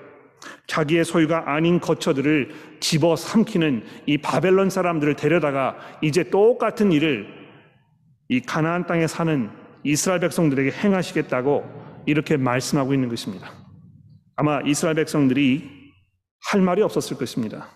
자기의 0.66 1.04
소유가 1.04 1.52
아닌 1.54 1.80
거처들을 1.80 2.78
집어 2.80 3.16
삼키는 3.16 3.85
이 4.06 4.18
바벨론 4.18 4.70
사람들을 4.70 5.14
데려다가 5.16 5.76
이제 6.00 6.30
똑같은 6.30 6.92
일을 6.92 7.26
이 8.28 8.40
가나안 8.40 8.87
땅에 8.87 9.06
사는 9.06 9.50
이스라엘 9.85 10.20
백성들에게 10.20 10.70
행하시겠다고 10.70 12.02
이렇게 12.06 12.37
말씀하고 12.37 12.94
있는 12.94 13.09
것입니다. 13.09 13.52
아마 14.37 14.61
이스라엘 14.62 14.96
백성들이 14.96 15.80
할 16.50 16.62
말이 16.62 16.83
없었을 16.83 17.18
것입니다. 17.18 17.68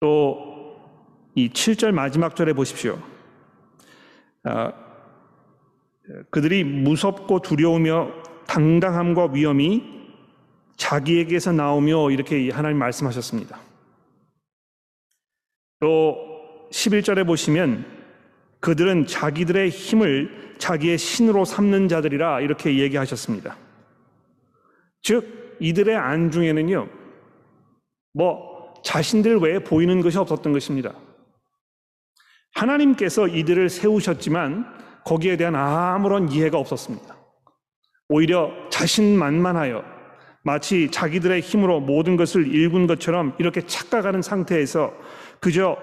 또 0.00 0.47
이 1.38 1.50
7절 1.50 1.92
마지막 1.92 2.34
절에 2.34 2.52
보십시오. 2.52 3.00
아, 4.42 4.72
그들이 6.30 6.64
무섭고 6.64 7.42
두려우며 7.42 8.10
당당함과 8.48 9.26
위험이 9.26 9.84
자기에게서 10.76 11.52
나오며 11.52 12.10
이렇게 12.10 12.50
하나님 12.50 12.78
말씀하셨습니다. 12.78 13.60
또 15.78 16.68
11절에 16.72 17.24
보시면 17.24 17.86
그들은 18.58 19.06
자기들의 19.06 19.70
힘을 19.70 20.56
자기의 20.58 20.98
신으로 20.98 21.44
삼는 21.44 21.86
자들이라 21.86 22.40
이렇게 22.40 22.80
얘기하셨습니다. 22.80 23.56
즉, 25.02 25.56
이들의 25.60 25.94
안중에는요, 25.94 26.88
뭐, 28.14 28.74
자신들 28.82 29.36
외에 29.38 29.60
보이는 29.60 30.00
것이 30.00 30.18
없었던 30.18 30.52
것입니다. 30.52 30.94
하나님께서 32.54 33.28
이들을 33.28 33.68
세우셨지만 33.68 34.66
거기에 35.04 35.36
대한 35.36 35.54
아무런 35.54 36.30
이해가 36.30 36.58
없었습니다. 36.58 37.16
오히려 38.08 38.52
자신만만하여 38.70 39.84
마치 40.42 40.90
자기들의 40.90 41.40
힘으로 41.40 41.80
모든 41.80 42.16
것을 42.16 42.46
일군 42.46 42.86
것처럼 42.86 43.34
이렇게 43.38 43.60
착각하는 43.66 44.22
상태에서 44.22 44.92
그저 45.40 45.76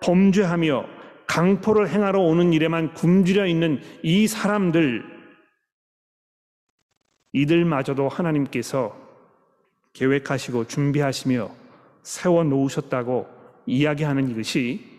범죄하며 0.00 0.84
강포를 1.26 1.88
행하러 1.88 2.20
오는 2.20 2.52
일에만 2.52 2.94
굶주려 2.94 3.46
있는 3.46 3.80
이 4.02 4.26
사람들, 4.26 5.04
이들마저도 7.32 8.08
하나님께서 8.08 8.96
계획하시고 9.92 10.66
준비하시며 10.66 11.50
세워 12.02 12.44
놓으셨다고 12.44 13.28
이야기하는 13.66 14.30
이것이 14.30 14.97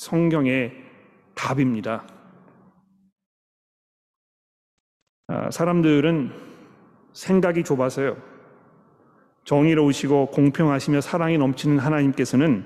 성경의 0.00 0.72
답입니다. 1.34 2.06
아, 5.26 5.50
사람들은 5.50 6.32
생각이 7.12 7.62
좁아서요. 7.64 8.16
정의로우시고 9.44 10.28
공평하시며 10.28 11.02
사랑이 11.02 11.36
넘치는 11.36 11.78
하나님께서는 11.78 12.64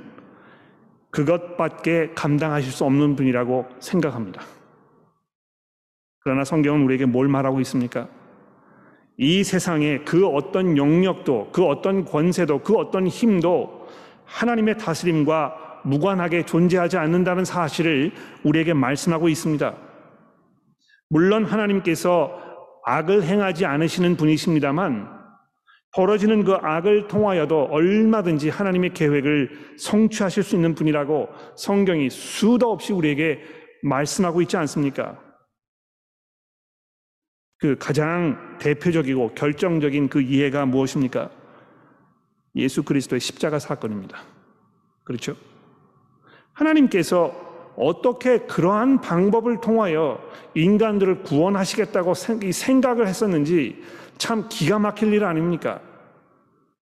그것밖에 1.11 2.12
감당하실 2.14 2.70
수 2.70 2.85
없는 2.85 3.16
분이라고 3.16 3.66
생각합니다. 3.81 4.40
그러나 6.20 6.44
성경은 6.44 6.85
우리에게 6.85 7.05
뭘 7.05 7.27
말하고 7.27 7.59
있습니까? 7.62 8.09
이 9.16 9.42
세상에 9.42 10.05
그 10.05 10.29
어떤 10.29 10.77
영역도, 10.77 11.51
그 11.53 11.64
어떤 11.64 12.05
권세도, 12.05 12.61
그 12.61 12.77
어떤 12.77 13.09
힘도 13.09 13.88
하나님의 14.25 14.79
다스림과 14.79 15.63
무관하게 15.85 16.44
존재하지 16.44 16.97
않는다는 16.97 17.44
사실을 17.44 18.12
우리에게 18.42 18.73
말씀하고 18.73 19.29
있습니다. 19.29 19.77
물론 21.09 21.44
하나님께서 21.44 22.40
악을 22.85 23.23
행하지 23.23 23.66
않으시는 23.66 24.16
분이십니다만 24.16 25.14
벌어지는 25.94 26.44
그 26.44 26.55
악을 26.55 27.07
통하여도 27.07 27.68
얼마든지 27.70 28.49
하나님의 28.49 28.94
계획을 28.94 29.77
성취하실 29.79 30.42
수 30.42 30.57
있는 30.57 30.75
분이라고 30.75 31.29
성경이 31.57 32.11
수도 32.11 32.73
없이 32.73 32.92
우리에게 32.92 33.40
말씀하고 33.85 34.42
있지 34.42 34.57
않습니까? 34.57 35.20
그 37.59 37.77
가장 37.79 38.59
대표적이고 38.59 39.35
결정적인 39.35 40.09
그 40.09 40.20
이해가 40.20 40.66
무엇입니까? 40.66 41.31
예수 42.57 42.83
그리스도의 42.83 43.20
십자가 43.20 43.59
사건입니다. 43.59 44.23
그렇죠? 45.05 45.37
하나님께서 46.54 47.44
어떻게 47.76 48.38
그러한 48.38 49.00
방법을 49.00 49.60
통하여 49.60 50.20
인간들을 50.54 51.22
구원하시겠다고 51.22 52.14
생각을 52.14 53.08
했었는지 53.08 53.82
참 54.16 54.48
기가 54.48 54.78
막힐 54.78 55.12
일 55.12 55.24
아닙니까? 55.24 55.80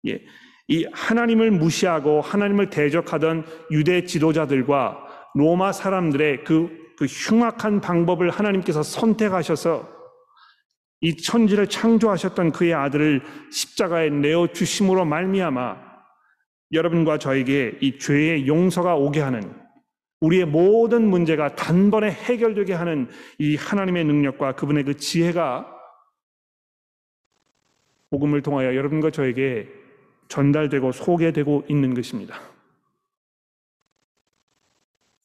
예. 0.07 0.21
이 0.69 0.87
하나님을 0.93 1.51
무시하고 1.51 2.21
하나님을 2.21 2.71
대적하던 2.71 3.45
유대 3.71 4.05
지도자들과 4.05 4.99
로마 5.35 5.73
사람들의 5.73 6.45
그, 6.45 6.95
그 6.97 7.07
흉악한 7.07 7.81
방법을 7.81 8.31
하나님께서 8.31 8.83
선택하셔서 8.83 9.89
이 11.01 11.17
천지를 11.17 11.67
창조하셨던 11.67 12.53
그의 12.53 12.75
아들을 12.75 13.23
십자가에 13.51 14.11
내어 14.11 14.47
주심으로 14.53 15.05
말미암아 15.05 15.77
여러분과 16.73 17.19
저에게 17.19 17.77
이 17.81 17.99
죄의 17.99 18.47
용서가 18.47 18.95
오게 18.95 19.21
하는 19.21 19.62
우리의 20.23 20.47
모든 20.47 21.11
문제가 21.11 21.55
단번에 21.57 22.13
해결되게 22.13 22.75
하는 22.75 23.09
이 23.39 23.57
하나님의 23.57 24.05
능력과 24.05 24.55
그분의 24.55 24.85
그 24.85 24.97
지혜가 24.97 25.67
복음을 28.11 28.41
통하여 28.41 28.77
여러분과 28.77 29.11
저에게 29.11 29.69
전달되고 30.29 30.93
소개되고 30.93 31.65
있는 31.69 31.95
것입니다. 31.95 32.41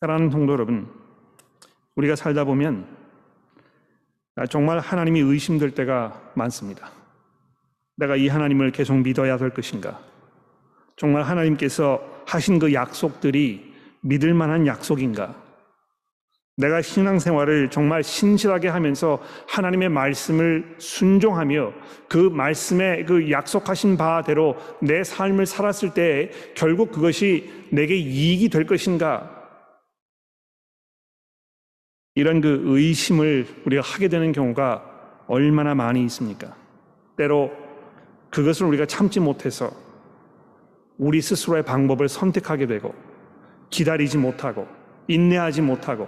사랑하는 0.02 0.32
성도 0.32 0.54
여러분, 0.54 0.92
우리가 1.96 2.16
살다 2.16 2.44
보면 2.46 2.88
정말 4.50 4.80
하나님이 4.80 5.20
의심될 5.20 5.72
때가 5.72 6.32
많습니다. 6.36 6.92
내가 7.98 8.16
이 8.16 8.28
하나님을 8.30 8.72
계속 8.72 8.98
믿어야 8.98 9.38
될 9.38 9.52
것인가? 9.52 10.02
정말 10.96 11.22
하나님께서 11.22 12.24
하신 12.26 12.58
그 12.58 12.74
약속들이 12.74 13.67
믿을 14.08 14.34
만한 14.34 14.66
약속인가? 14.68 15.36
내가 16.56 16.82
신앙생활을 16.82 17.70
정말 17.70 18.04
신실하게 18.04 18.70
하면서 18.70 19.22
하나님의 19.48 19.90
말씀을 19.90 20.76
순종하며 20.80 21.74
그 22.10 22.18
말씀에 22.18 23.04
그 23.04 23.30
약속하신 23.30 23.96
바대로 23.96 24.56
내 24.82 25.04
삶을 25.04 25.46
살았을 25.46 25.94
때 25.94 26.32
결국 26.56 26.92
그것이 26.92 27.52
내게 27.70 27.96
이익이 27.96 28.50
될 28.50 28.66
것인가? 28.66 29.34
이런 32.16 32.42
그 32.42 32.64
의심을 32.66 33.46
우리가 33.66 33.84
하게 33.84 34.08
되는 34.08 34.32
경우가 34.32 35.26
얼마나 35.28 35.76
많이 35.76 36.04
있습니까? 36.06 36.56
때로 37.18 37.52
그것을 38.32 38.66
우리가 38.66 38.88
참지 38.88 39.20
못해서 39.20 39.72
우리 40.98 41.22
스스로의 41.22 41.64
방법을 41.64 42.10
선택하게 42.10 42.66
되고 42.66 42.96
기다리지 43.70 44.18
못하고 44.18 44.68
인내하지 45.08 45.62
못하고 45.62 46.08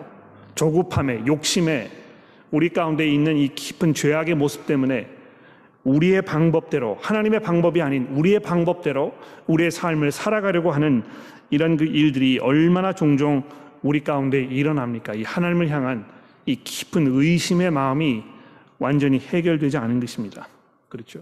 조급함에 0.56 1.26
욕심에 1.26 1.90
우리 2.52 2.70
가운데 2.70 3.08
있는 3.08 3.38
이 3.38 3.50
깊은 3.50 3.94
죄악의 3.94 4.36
모습 4.36 4.66
때문에 4.66 5.08
우리의 5.84 6.22
방법대로 6.24 6.98
하나님의 7.02 7.42
방법이 7.42 7.82
아닌 7.82 8.08
우리의 8.12 8.40
방법대로 8.42 9.14
우리의 9.48 9.72
삶을 9.72 10.12
살아가려고 10.12 10.72
하는 10.72 11.04
이런 11.50 11.78
그 11.78 11.86
일들이 11.86 12.40
얼마나 12.40 12.94
종종 12.94 13.44
우리 13.82 14.04
가운데 14.04 14.42
일어납니까? 14.42 15.14
이 15.14 15.24
하나님을 15.24 15.70
향한 15.70 16.06
이 16.46 16.56
깊은 16.56 17.08
의심의 17.08 17.72
마음이 17.72 18.24
완전히 18.78 19.20
해결되지 19.20 19.78
않은 19.78 20.00
것입니다. 20.00 20.48
그렇죠? 20.90 21.22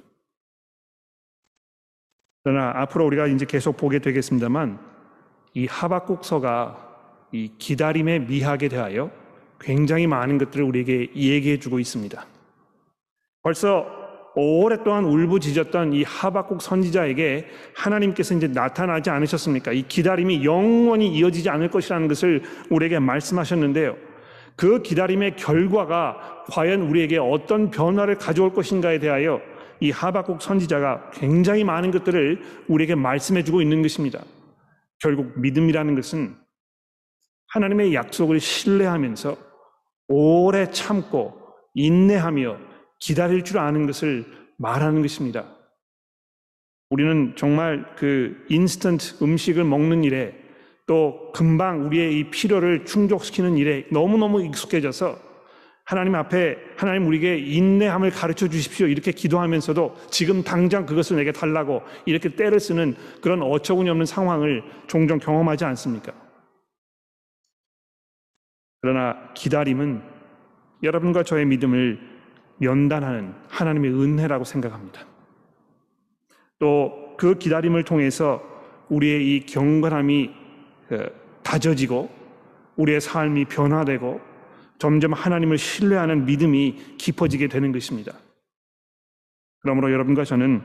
그러나 2.44 2.72
앞으로 2.76 3.06
우리가 3.06 3.28
이제 3.28 3.46
계속 3.46 3.78
보게 3.78 4.00
되겠습니다만 4.00 4.80
이 5.54 5.66
하박국서가 5.66 6.88
이 7.32 7.52
기다림의 7.58 8.22
미학에 8.22 8.70
대하여 8.70 9.12
굉장히 9.60 10.08
많은 10.08 10.38
것들을 10.38 10.64
우리에게 10.64 11.10
얘기해 11.16 11.60
주고 11.60 11.80
있습니다. 11.80 12.26
벌써 13.42 13.86
오랫동안 14.36 15.06
울부짖었던 15.06 15.94
이 15.94 16.04
하박국 16.04 16.62
선지자에게 16.62 17.48
하나님께서 17.74 18.36
이제 18.36 18.48
나타나지 18.48 19.10
않으셨습니까? 19.10 19.72
이 19.72 19.82
기다림이 19.88 20.46
영원히 20.46 21.08
이어지지 21.08 21.50
않을 21.50 21.72
것이라는 21.72 22.08
것을 22.08 22.44
우리에게 22.70 23.00
말씀하셨는데요. 23.00 23.96
그 24.56 24.84
기다림의 24.84 25.38
결과가 25.38 26.44
과연 26.52 26.82
우리에게 26.82 27.18
어떤 27.18 27.72
변화를 27.72 28.16
가져올 28.20 28.54
것인가에 28.54 29.00
대하여 29.00 29.42
이 29.80 29.90
하박국 29.90 30.42
선지자가 30.42 31.12
굉장히 31.14 31.64
많은 31.64 31.90
것들을 31.92 32.42
우리에게 32.68 32.94
말씀해 32.94 33.44
주고 33.44 33.62
있는 33.62 33.82
것입니다. 33.82 34.20
결국 35.00 35.40
믿음이라는 35.40 35.96
것은 35.96 36.36
하나님의 37.50 37.94
약속을 37.94 38.40
신뢰하면서 38.40 39.38
오래 40.10 40.70
참고 40.72 41.38
인내하며 41.74 42.58
기다릴 43.00 43.44
줄 43.44 43.60
아는 43.60 43.86
것을 43.86 44.26
말하는 44.58 45.02
것입니다. 45.02 45.56
우리는 46.90 47.36
정말 47.36 47.96
그 47.96 48.46
인스턴트 48.50 49.24
음식을 49.24 49.64
먹는 49.64 50.04
일에 50.04 50.34
또 50.88 51.32
금방 51.34 51.86
우리의 51.86 52.18
이 52.18 52.30
필요를 52.30 52.86
충족시키는 52.86 53.58
일에 53.58 53.86
너무너무 53.92 54.44
익숙해져서 54.44 55.27
하나님 55.88 56.16
앞에 56.16 56.58
하나님 56.76 57.08
우리에게 57.08 57.40
인내함을 57.40 58.12
가르쳐 58.12 58.48
주십시오. 58.48 58.88
이렇게 58.88 59.12
기도하면서도 59.12 59.96
지금 60.12 60.44
당장 60.44 60.86
그것을 60.86 61.16
내게 61.16 61.32
달라고 61.32 61.82
이렇게 62.06 62.30
때를 62.30 62.60
쓰는 62.60 62.96
그런 63.22 63.42
어처구니 63.42 63.90
없는 63.90 64.06
상황을 64.06 64.64
종종 64.88 65.18
경험하지 65.18 65.66
않습니까? 65.66 66.12
그러나 68.82 69.34
기다림은 69.34 70.04
여러분과 70.84 71.24
저의 71.24 71.46
믿음을 71.46 72.00
연단하는 72.62 73.34
하나님의 73.48 73.92
은혜라고 73.92 74.44
생각합니다. 74.44 75.02
또 76.60 77.08
그 77.18 77.38
기다림을 77.38 77.84
통해서 77.84 78.42
우리의 78.90 79.36
이 79.36 79.46
경건함이 79.46 80.30
어, 80.92 80.98
다져지고 81.44 82.10
우리의 82.78 83.02
삶이 83.02 83.46
변화되고 83.46 84.22
점점 84.80 85.14
하나님을 85.14 85.58
신뢰하는 85.58 86.26
믿음이 86.26 86.96
깊어지게 86.98 87.48
되는 87.48 87.72
것입니다. 87.72 88.14
그러므로 89.60 89.92
여러분과 89.92 90.24
저는 90.24 90.62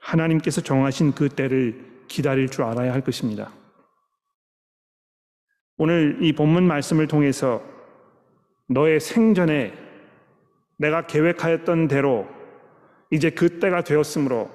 하나님께서 0.00 0.60
정하신 0.60 1.12
그 1.12 1.28
때를 1.28 2.04
기다릴 2.08 2.48
줄 2.48 2.64
알아야 2.64 2.92
할 2.92 3.00
것입니다. 3.00 3.52
오늘 5.76 6.18
이 6.20 6.32
본문 6.32 6.66
말씀을 6.66 7.06
통해서 7.06 7.62
너의 8.68 9.00
생전에 9.00 9.72
내가 10.76 11.06
계획하였던 11.06 11.88
대로 11.88 12.28
이제 13.10 13.30
그 13.30 13.60
때가 13.60 13.82
되었으므로 13.82 14.50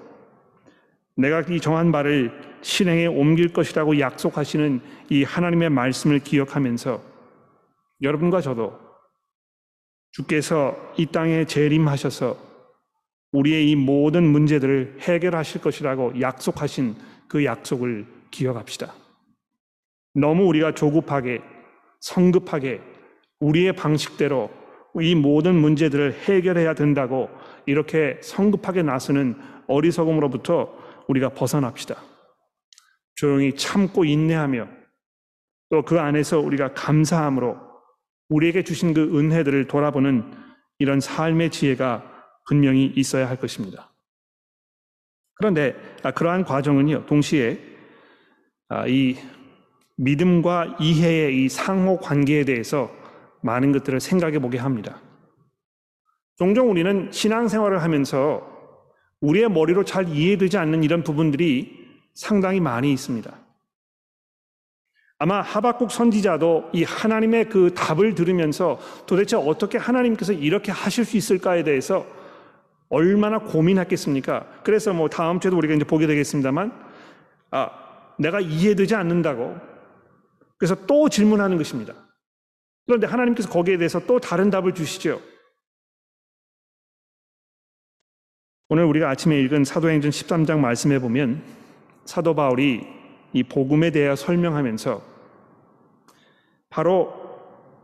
내가 1.15 1.41
이 1.41 1.59
정한 1.59 1.91
바를 1.91 2.31
실행에 2.61 3.05
옮길 3.07 3.51
것이라고 3.51 3.99
약속하시는 3.99 4.81
이 5.09 5.23
하나님의 5.23 5.69
말씀을 5.69 6.19
기억하면서 6.19 7.01
여러분과 8.01 8.41
저도 8.41 8.88
주께서 10.11 10.75
이 10.97 11.05
땅에 11.05 11.45
재림하셔서 11.45 12.37
우리의 13.31 13.69
이 13.69 13.75
모든 13.75 14.23
문제들을 14.23 14.97
해결하실 15.01 15.61
것이라고 15.61 16.19
약속하신 16.19 16.95
그 17.27 17.45
약속을 17.45 18.05
기억합시다. 18.31 18.93
너무 20.15 20.45
우리가 20.45 20.73
조급하게 20.73 21.41
성급하게 22.01 22.81
우리의 23.39 23.73
방식대로 23.73 24.49
이 24.99 25.13
모든 25.13 25.55
문제들을 25.55 26.13
해결해야 26.23 26.73
된다고 26.73 27.29
이렇게 27.67 28.19
성급하게 28.23 28.81
나서는 28.81 29.35
어리석음으로부터 29.67 30.73
우리가 31.07 31.29
벗어납시다. 31.29 31.95
조용히 33.15 33.55
참고 33.55 34.05
인내하며 34.05 34.67
또 35.69 35.83
그 35.83 35.99
안에서 35.99 36.39
우리가 36.39 36.73
감사함으로 36.73 37.68
우리에게 38.29 38.63
주신 38.63 38.93
그 38.93 39.17
은혜들을 39.17 39.67
돌아보는 39.67 40.31
이런 40.77 40.99
삶의 40.99 41.49
지혜가 41.49 42.03
분명히 42.47 42.85
있어야 42.95 43.29
할 43.29 43.37
것입니다. 43.37 43.91
그런데 45.35 45.75
아, 46.03 46.11
그러한 46.11 46.43
과정은요, 46.43 47.05
동시에 47.05 47.59
아, 48.69 48.87
이 48.87 49.17
믿음과 49.97 50.77
이해의 50.79 51.43
이 51.43 51.49
상호 51.49 51.97
관계에 51.97 52.45
대해서 52.45 52.91
많은 53.41 53.71
것들을 53.71 53.99
생각해 53.99 54.39
보게 54.39 54.57
합니다. 54.57 55.01
종종 56.37 56.69
우리는 56.69 57.11
신앙생활을 57.11 57.81
하면서 57.81 58.47
우리의 59.21 59.49
머리로 59.49 59.83
잘 59.83 60.07
이해되지 60.07 60.57
않는 60.57 60.83
이런 60.83 61.03
부분들이 61.03 61.77
상당히 62.13 62.59
많이 62.61 62.93
있습니다. 62.93 63.48
아마 65.21 65.41
하박국 65.41 65.91
선지자도 65.91 66.69
이 66.71 66.83
하나님의 66.83 67.49
그 67.49 67.73
답을 67.73 68.15
들으면서 68.15 68.79
도대체 69.05 69.35
어떻게 69.35 69.77
하나님께서 69.77 70.31
이렇게 70.31 70.71
하실 70.71 71.03
수 71.03 71.17
있을까에 71.17 71.63
대해서 71.63 72.07
얼마나 72.87 73.39
고민했겠습니까? 73.39 74.45
그래서 74.63 74.93
뭐 74.93 75.09
다음 75.09 75.41
주에도 75.41 75.57
우리가 75.57 75.73
이제 75.73 75.83
보게 75.83 76.07
되겠습니다만, 76.07 76.71
아, 77.51 77.69
내가 78.17 78.39
이해되지 78.39 78.95
않는다고. 78.95 79.57
그래서 80.57 80.75
또 80.87 81.09
질문하는 81.09 81.57
것입니다. 81.57 81.93
그런데 82.85 83.05
하나님께서 83.05 83.49
거기에 83.49 83.77
대해서 83.77 83.99
또 84.05 84.19
다른 84.19 84.49
답을 84.49 84.73
주시죠. 84.73 85.21
오늘 88.69 88.85
우리가 88.85 89.09
아침에 89.09 89.39
읽은 89.41 89.65
사도행전 89.65 90.11
13장 90.11 90.59
말씀해 90.59 90.99
보면 90.99 91.43
사도 92.05 92.33
바울이 92.35 92.87
이 93.33 93.43
복음에 93.43 93.91
대해 93.91 94.15
설명하면서 94.15 95.08
바로 96.69 97.13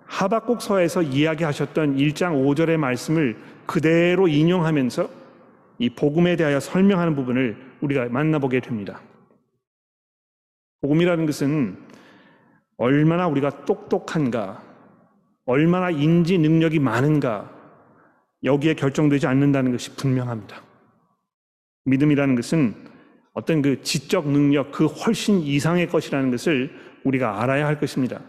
하박국서에서 0.06 1.02
이야기하셨던 1.02 1.98
1장 1.98 2.46
5절의 2.46 2.78
말씀을 2.78 3.38
그대로 3.66 4.28
인용하면서 4.28 5.10
이 5.80 5.90
복음에 5.90 6.36
대하여 6.36 6.60
설명하는 6.60 7.16
부분을 7.16 7.58
우리가 7.82 8.06
만나보게 8.10 8.60
됩니다. 8.60 9.02
복음이라는 10.82 11.26
것은 11.26 11.78
얼마나 12.78 13.28
우리가 13.28 13.66
똑똑한가, 13.66 14.62
얼마나 15.46 15.90
인지 15.90 16.38
능력이 16.38 16.80
많은가, 16.80 17.52
여기에 18.44 18.76
결정되지 18.76 19.26
않는다는 19.28 19.72
것이 19.72 19.96
분명합니다. 19.96 20.62
믿음이라는 21.86 22.36
것은 22.36 22.76
어떤 23.34 23.62
그 23.62 23.82
지적 23.82 24.30
능력 24.30 24.72
그 24.72 24.86
훨씬 24.86 25.40
이상의 25.42 25.88
것이라는 25.88 26.32
것을 26.32 26.72
우리가 27.04 27.42
알아야 27.42 27.66
할 27.66 27.80
것입니다. 27.80 28.22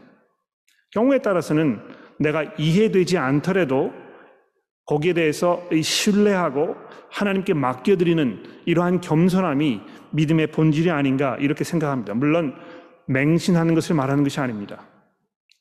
경우에 0.92 1.18
따라서는 1.18 1.80
내가 2.18 2.44
이해되지 2.58 3.18
않더라도 3.18 3.92
거기에 4.86 5.12
대해서 5.14 5.62
신뢰하고 5.82 6.76
하나님께 7.10 7.54
맡겨드리는 7.54 8.42
이러한 8.66 9.00
겸손함이 9.00 9.80
믿음의 10.12 10.48
본질이 10.48 10.90
아닌가 10.90 11.36
이렇게 11.40 11.64
생각합니다. 11.64 12.14
물론 12.14 12.54
맹신하는 13.06 13.74
것을 13.74 13.96
말하는 13.96 14.22
것이 14.22 14.40
아닙니다. 14.40 14.86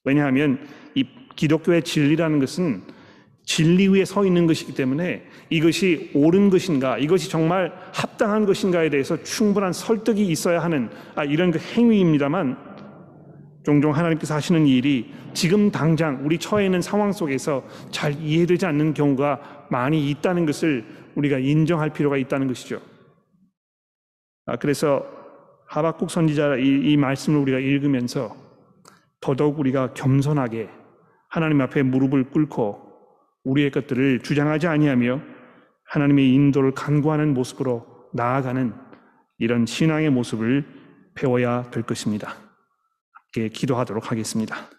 왜냐하면 0.03 0.59
이 0.93 1.05
기독교의 1.35 1.83
진리라는 1.83 2.39
것은 2.39 2.83
진리 3.45 3.87
위에 3.87 4.05
서 4.05 4.25
있는 4.25 4.47
것이기 4.47 4.73
때문에 4.73 5.23
이것이 5.49 6.11
옳은 6.15 6.49
것인가, 6.49 6.97
이것이 6.97 7.29
정말 7.29 7.71
합당한 7.93 8.45
것인가에 8.45 8.89
대해서 8.89 9.21
충분한 9.21 9.71
설득이 9.71 10.25
있어야 10.25 10.63
하는 10.63 10.89
아, 11.15 11.23
이런 11.23 11.51
그 11.51 11.59
행위입니다만 11.59 12.74
종종 13.65 13.93
하나님께서 13.93 14.35
하시는 14.35 14.67
일이 14.67 15.11
지금 15.33 15.71
당장 15.71 16.21
우리 16.23 16.37
처해 16.37 16.65
있는 16.65 16.81
상황 16.81 17.11
속에서 17.11 17.65
잘 17.91 18.13
이해되지 18.13 18.65
않는 18.67 18.93
경우가 18.93 19.67
많이 19.69 20.09
있다는 20.09 20.45
것을 20.45 20.85
우리가 21.15 21.39
인정할 21.39 21.89
필요가 21.91 22.17
있다는 22.17 22.47
것이죠. 22.47 22.79
아, 24.45 24.55
그래서 24.57 25.05
하박국 25.67 26.11
선지자 26.11 26.57
이, 26.57 26.91
이 26.91 26.97
말씀을 26.97 27.39
우리가 27.39 27.59
읽으면서 27.59 28.35
더더욱 29.19 29.59
우리가 29.59 29.93
겸손하게 29.93 30.69
하나님 31.27 31.59
앞에 31.61 31.81
무릎을 31.81 32.29
꿇고 32.29 32.85
우리의 33.43 33.71
것들을 33.71 34.19
주장하지 34.19 34.67
아니하며 34.67 35.21
하나님의 35.85 36.33
인도를 36.33 36.71
간구하는 36.71 37.33
모습으로 37.33 37.85
나아가는 38.13 38.73
이런 39.39 39.65
신앙의 39.65 40.11
모습을 40.11 40.65
배워야 41.15 41.63
될 41.71 41.83
것입니다. 41.83 42.44
기도하도록 43.35 44.11
하겠습니다. 44.11 44.69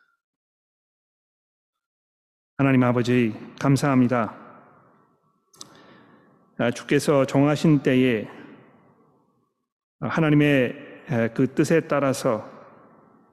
하나님 2.59 2.83
아버지 2.83 3.35
감사합니다. 3.61 4.35
아, 6.59 6.71
주께서 6.71 7.27
정하신 7.27 7.83
때에 7.83 8.27
하나님의 10.01 11.33
그 11.35 11.55
뜻에 11.55 11.81
따라서 11.81 12.51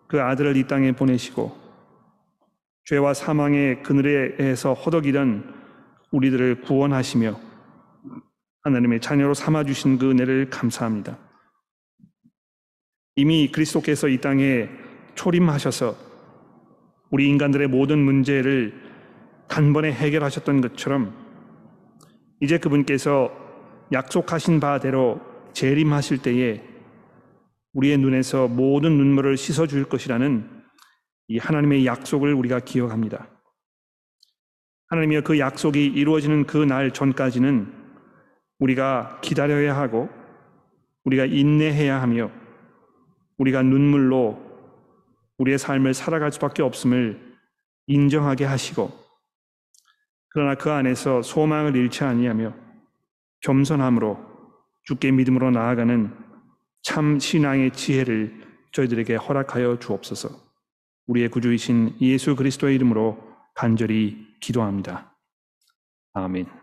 그 0.07 0.21
아들을 0.21 0.57
이 0.57 0.67
땅에 0.67 0.91
보내시고 0.91 1.57
죄와 2.85 3.13
사망의 3.13 3.81
그늘에서 3.81 4.73
허덕이던 4.73 5.63
우리들을 6.11 6.61
구원하시며 6.61 7.39
하나님의 8.63 8.99
자녀로 8.99 9.33
삼아 9.33 9.63
주신 9.63 9.97
그 9.97 10.11
은혜를 10.11 10.49
감사합니다. 10.49 11.17
이미 13.15 13.51
그리스도께서 13.51 14.09
이 14.09 14.19
땅에 14.19 14.82
초림하셔서 15.15 15.95
우리 17.11 17.27
인간들의 17.29 17.67
모든 17.67 17.99
문제를 17.99 18.73
단번에 19.47 19.91
해결하셨던 19.91 20.61
것처럼 20.61 21.13
이제 22.41 22.57
그분께서 22.57 23.31
약속하신 23.91 24.59
바대로 24.59 25.21
재림하실 25.53 26.19
때에 26.19 26.63
우리의 27.73 27.97
눈에서 27.97 28.47
모든 28.47 28.97
눈물을 28.97 29.37
씻어 29.37 29.67
줄 29.67 29.83
것이라는 29.85 30.49
이 31.27 31.37
하나님의 31.37 31.85
약속을 31.85 32.33
우리가 32.33 32.59
기억합니다. 32.59 33.27
하나님이여 34.89 35.21
그 35.21 35.39
약속이 35.39 35.85
이루어지는 35.85 36.45
그 36.45 36.65
날 36.65 36.91
전까지는 36.91 37.71
우리가 38.59 39.19
기다려야 39.21 39.75
하고 39.75 40.09
우리가 41.03 41.25
인내해야 41.25 42.01
하며 42.01 42.31
우리가 43.37 43.61
눈물로 43.63 44.52
우리의 45.37 45.57
삶을 45.57 45.93
살아갈 45.93 46.31
수밖에 46.31 46.61
없음을 46.61 47.33
인정하게 47.87 48.45
하시고 48.45 48.91
그러나 50.29 50.55
그 50.55 50.71
안에서 50.71 51.21
소망을 51.21 51.75
잃지 51.75 52.03
아니하며 52.03 52.53
겸손함으로 53.41 54.17
주께 54.83 55.11
믿음으로 55.11 55.51
나아가는 55.51 56.11
참 56.81 57.19
신앙의 57.19 57.71
지혜를 57.71 58.41
저희들에게 58.71 59.15
허락하여 59.15 59.79
주옵소서. 59.79 60.29
우리의 61.07 61.29
구주이신 61.29 61.97
예수 62.01 62.35
그리스도의 62.35 62.75
이름으로 62.75 63.17
간절히 63.53 64.27
기도합니다. 64.41 65.15
아멘. 66.13 66.62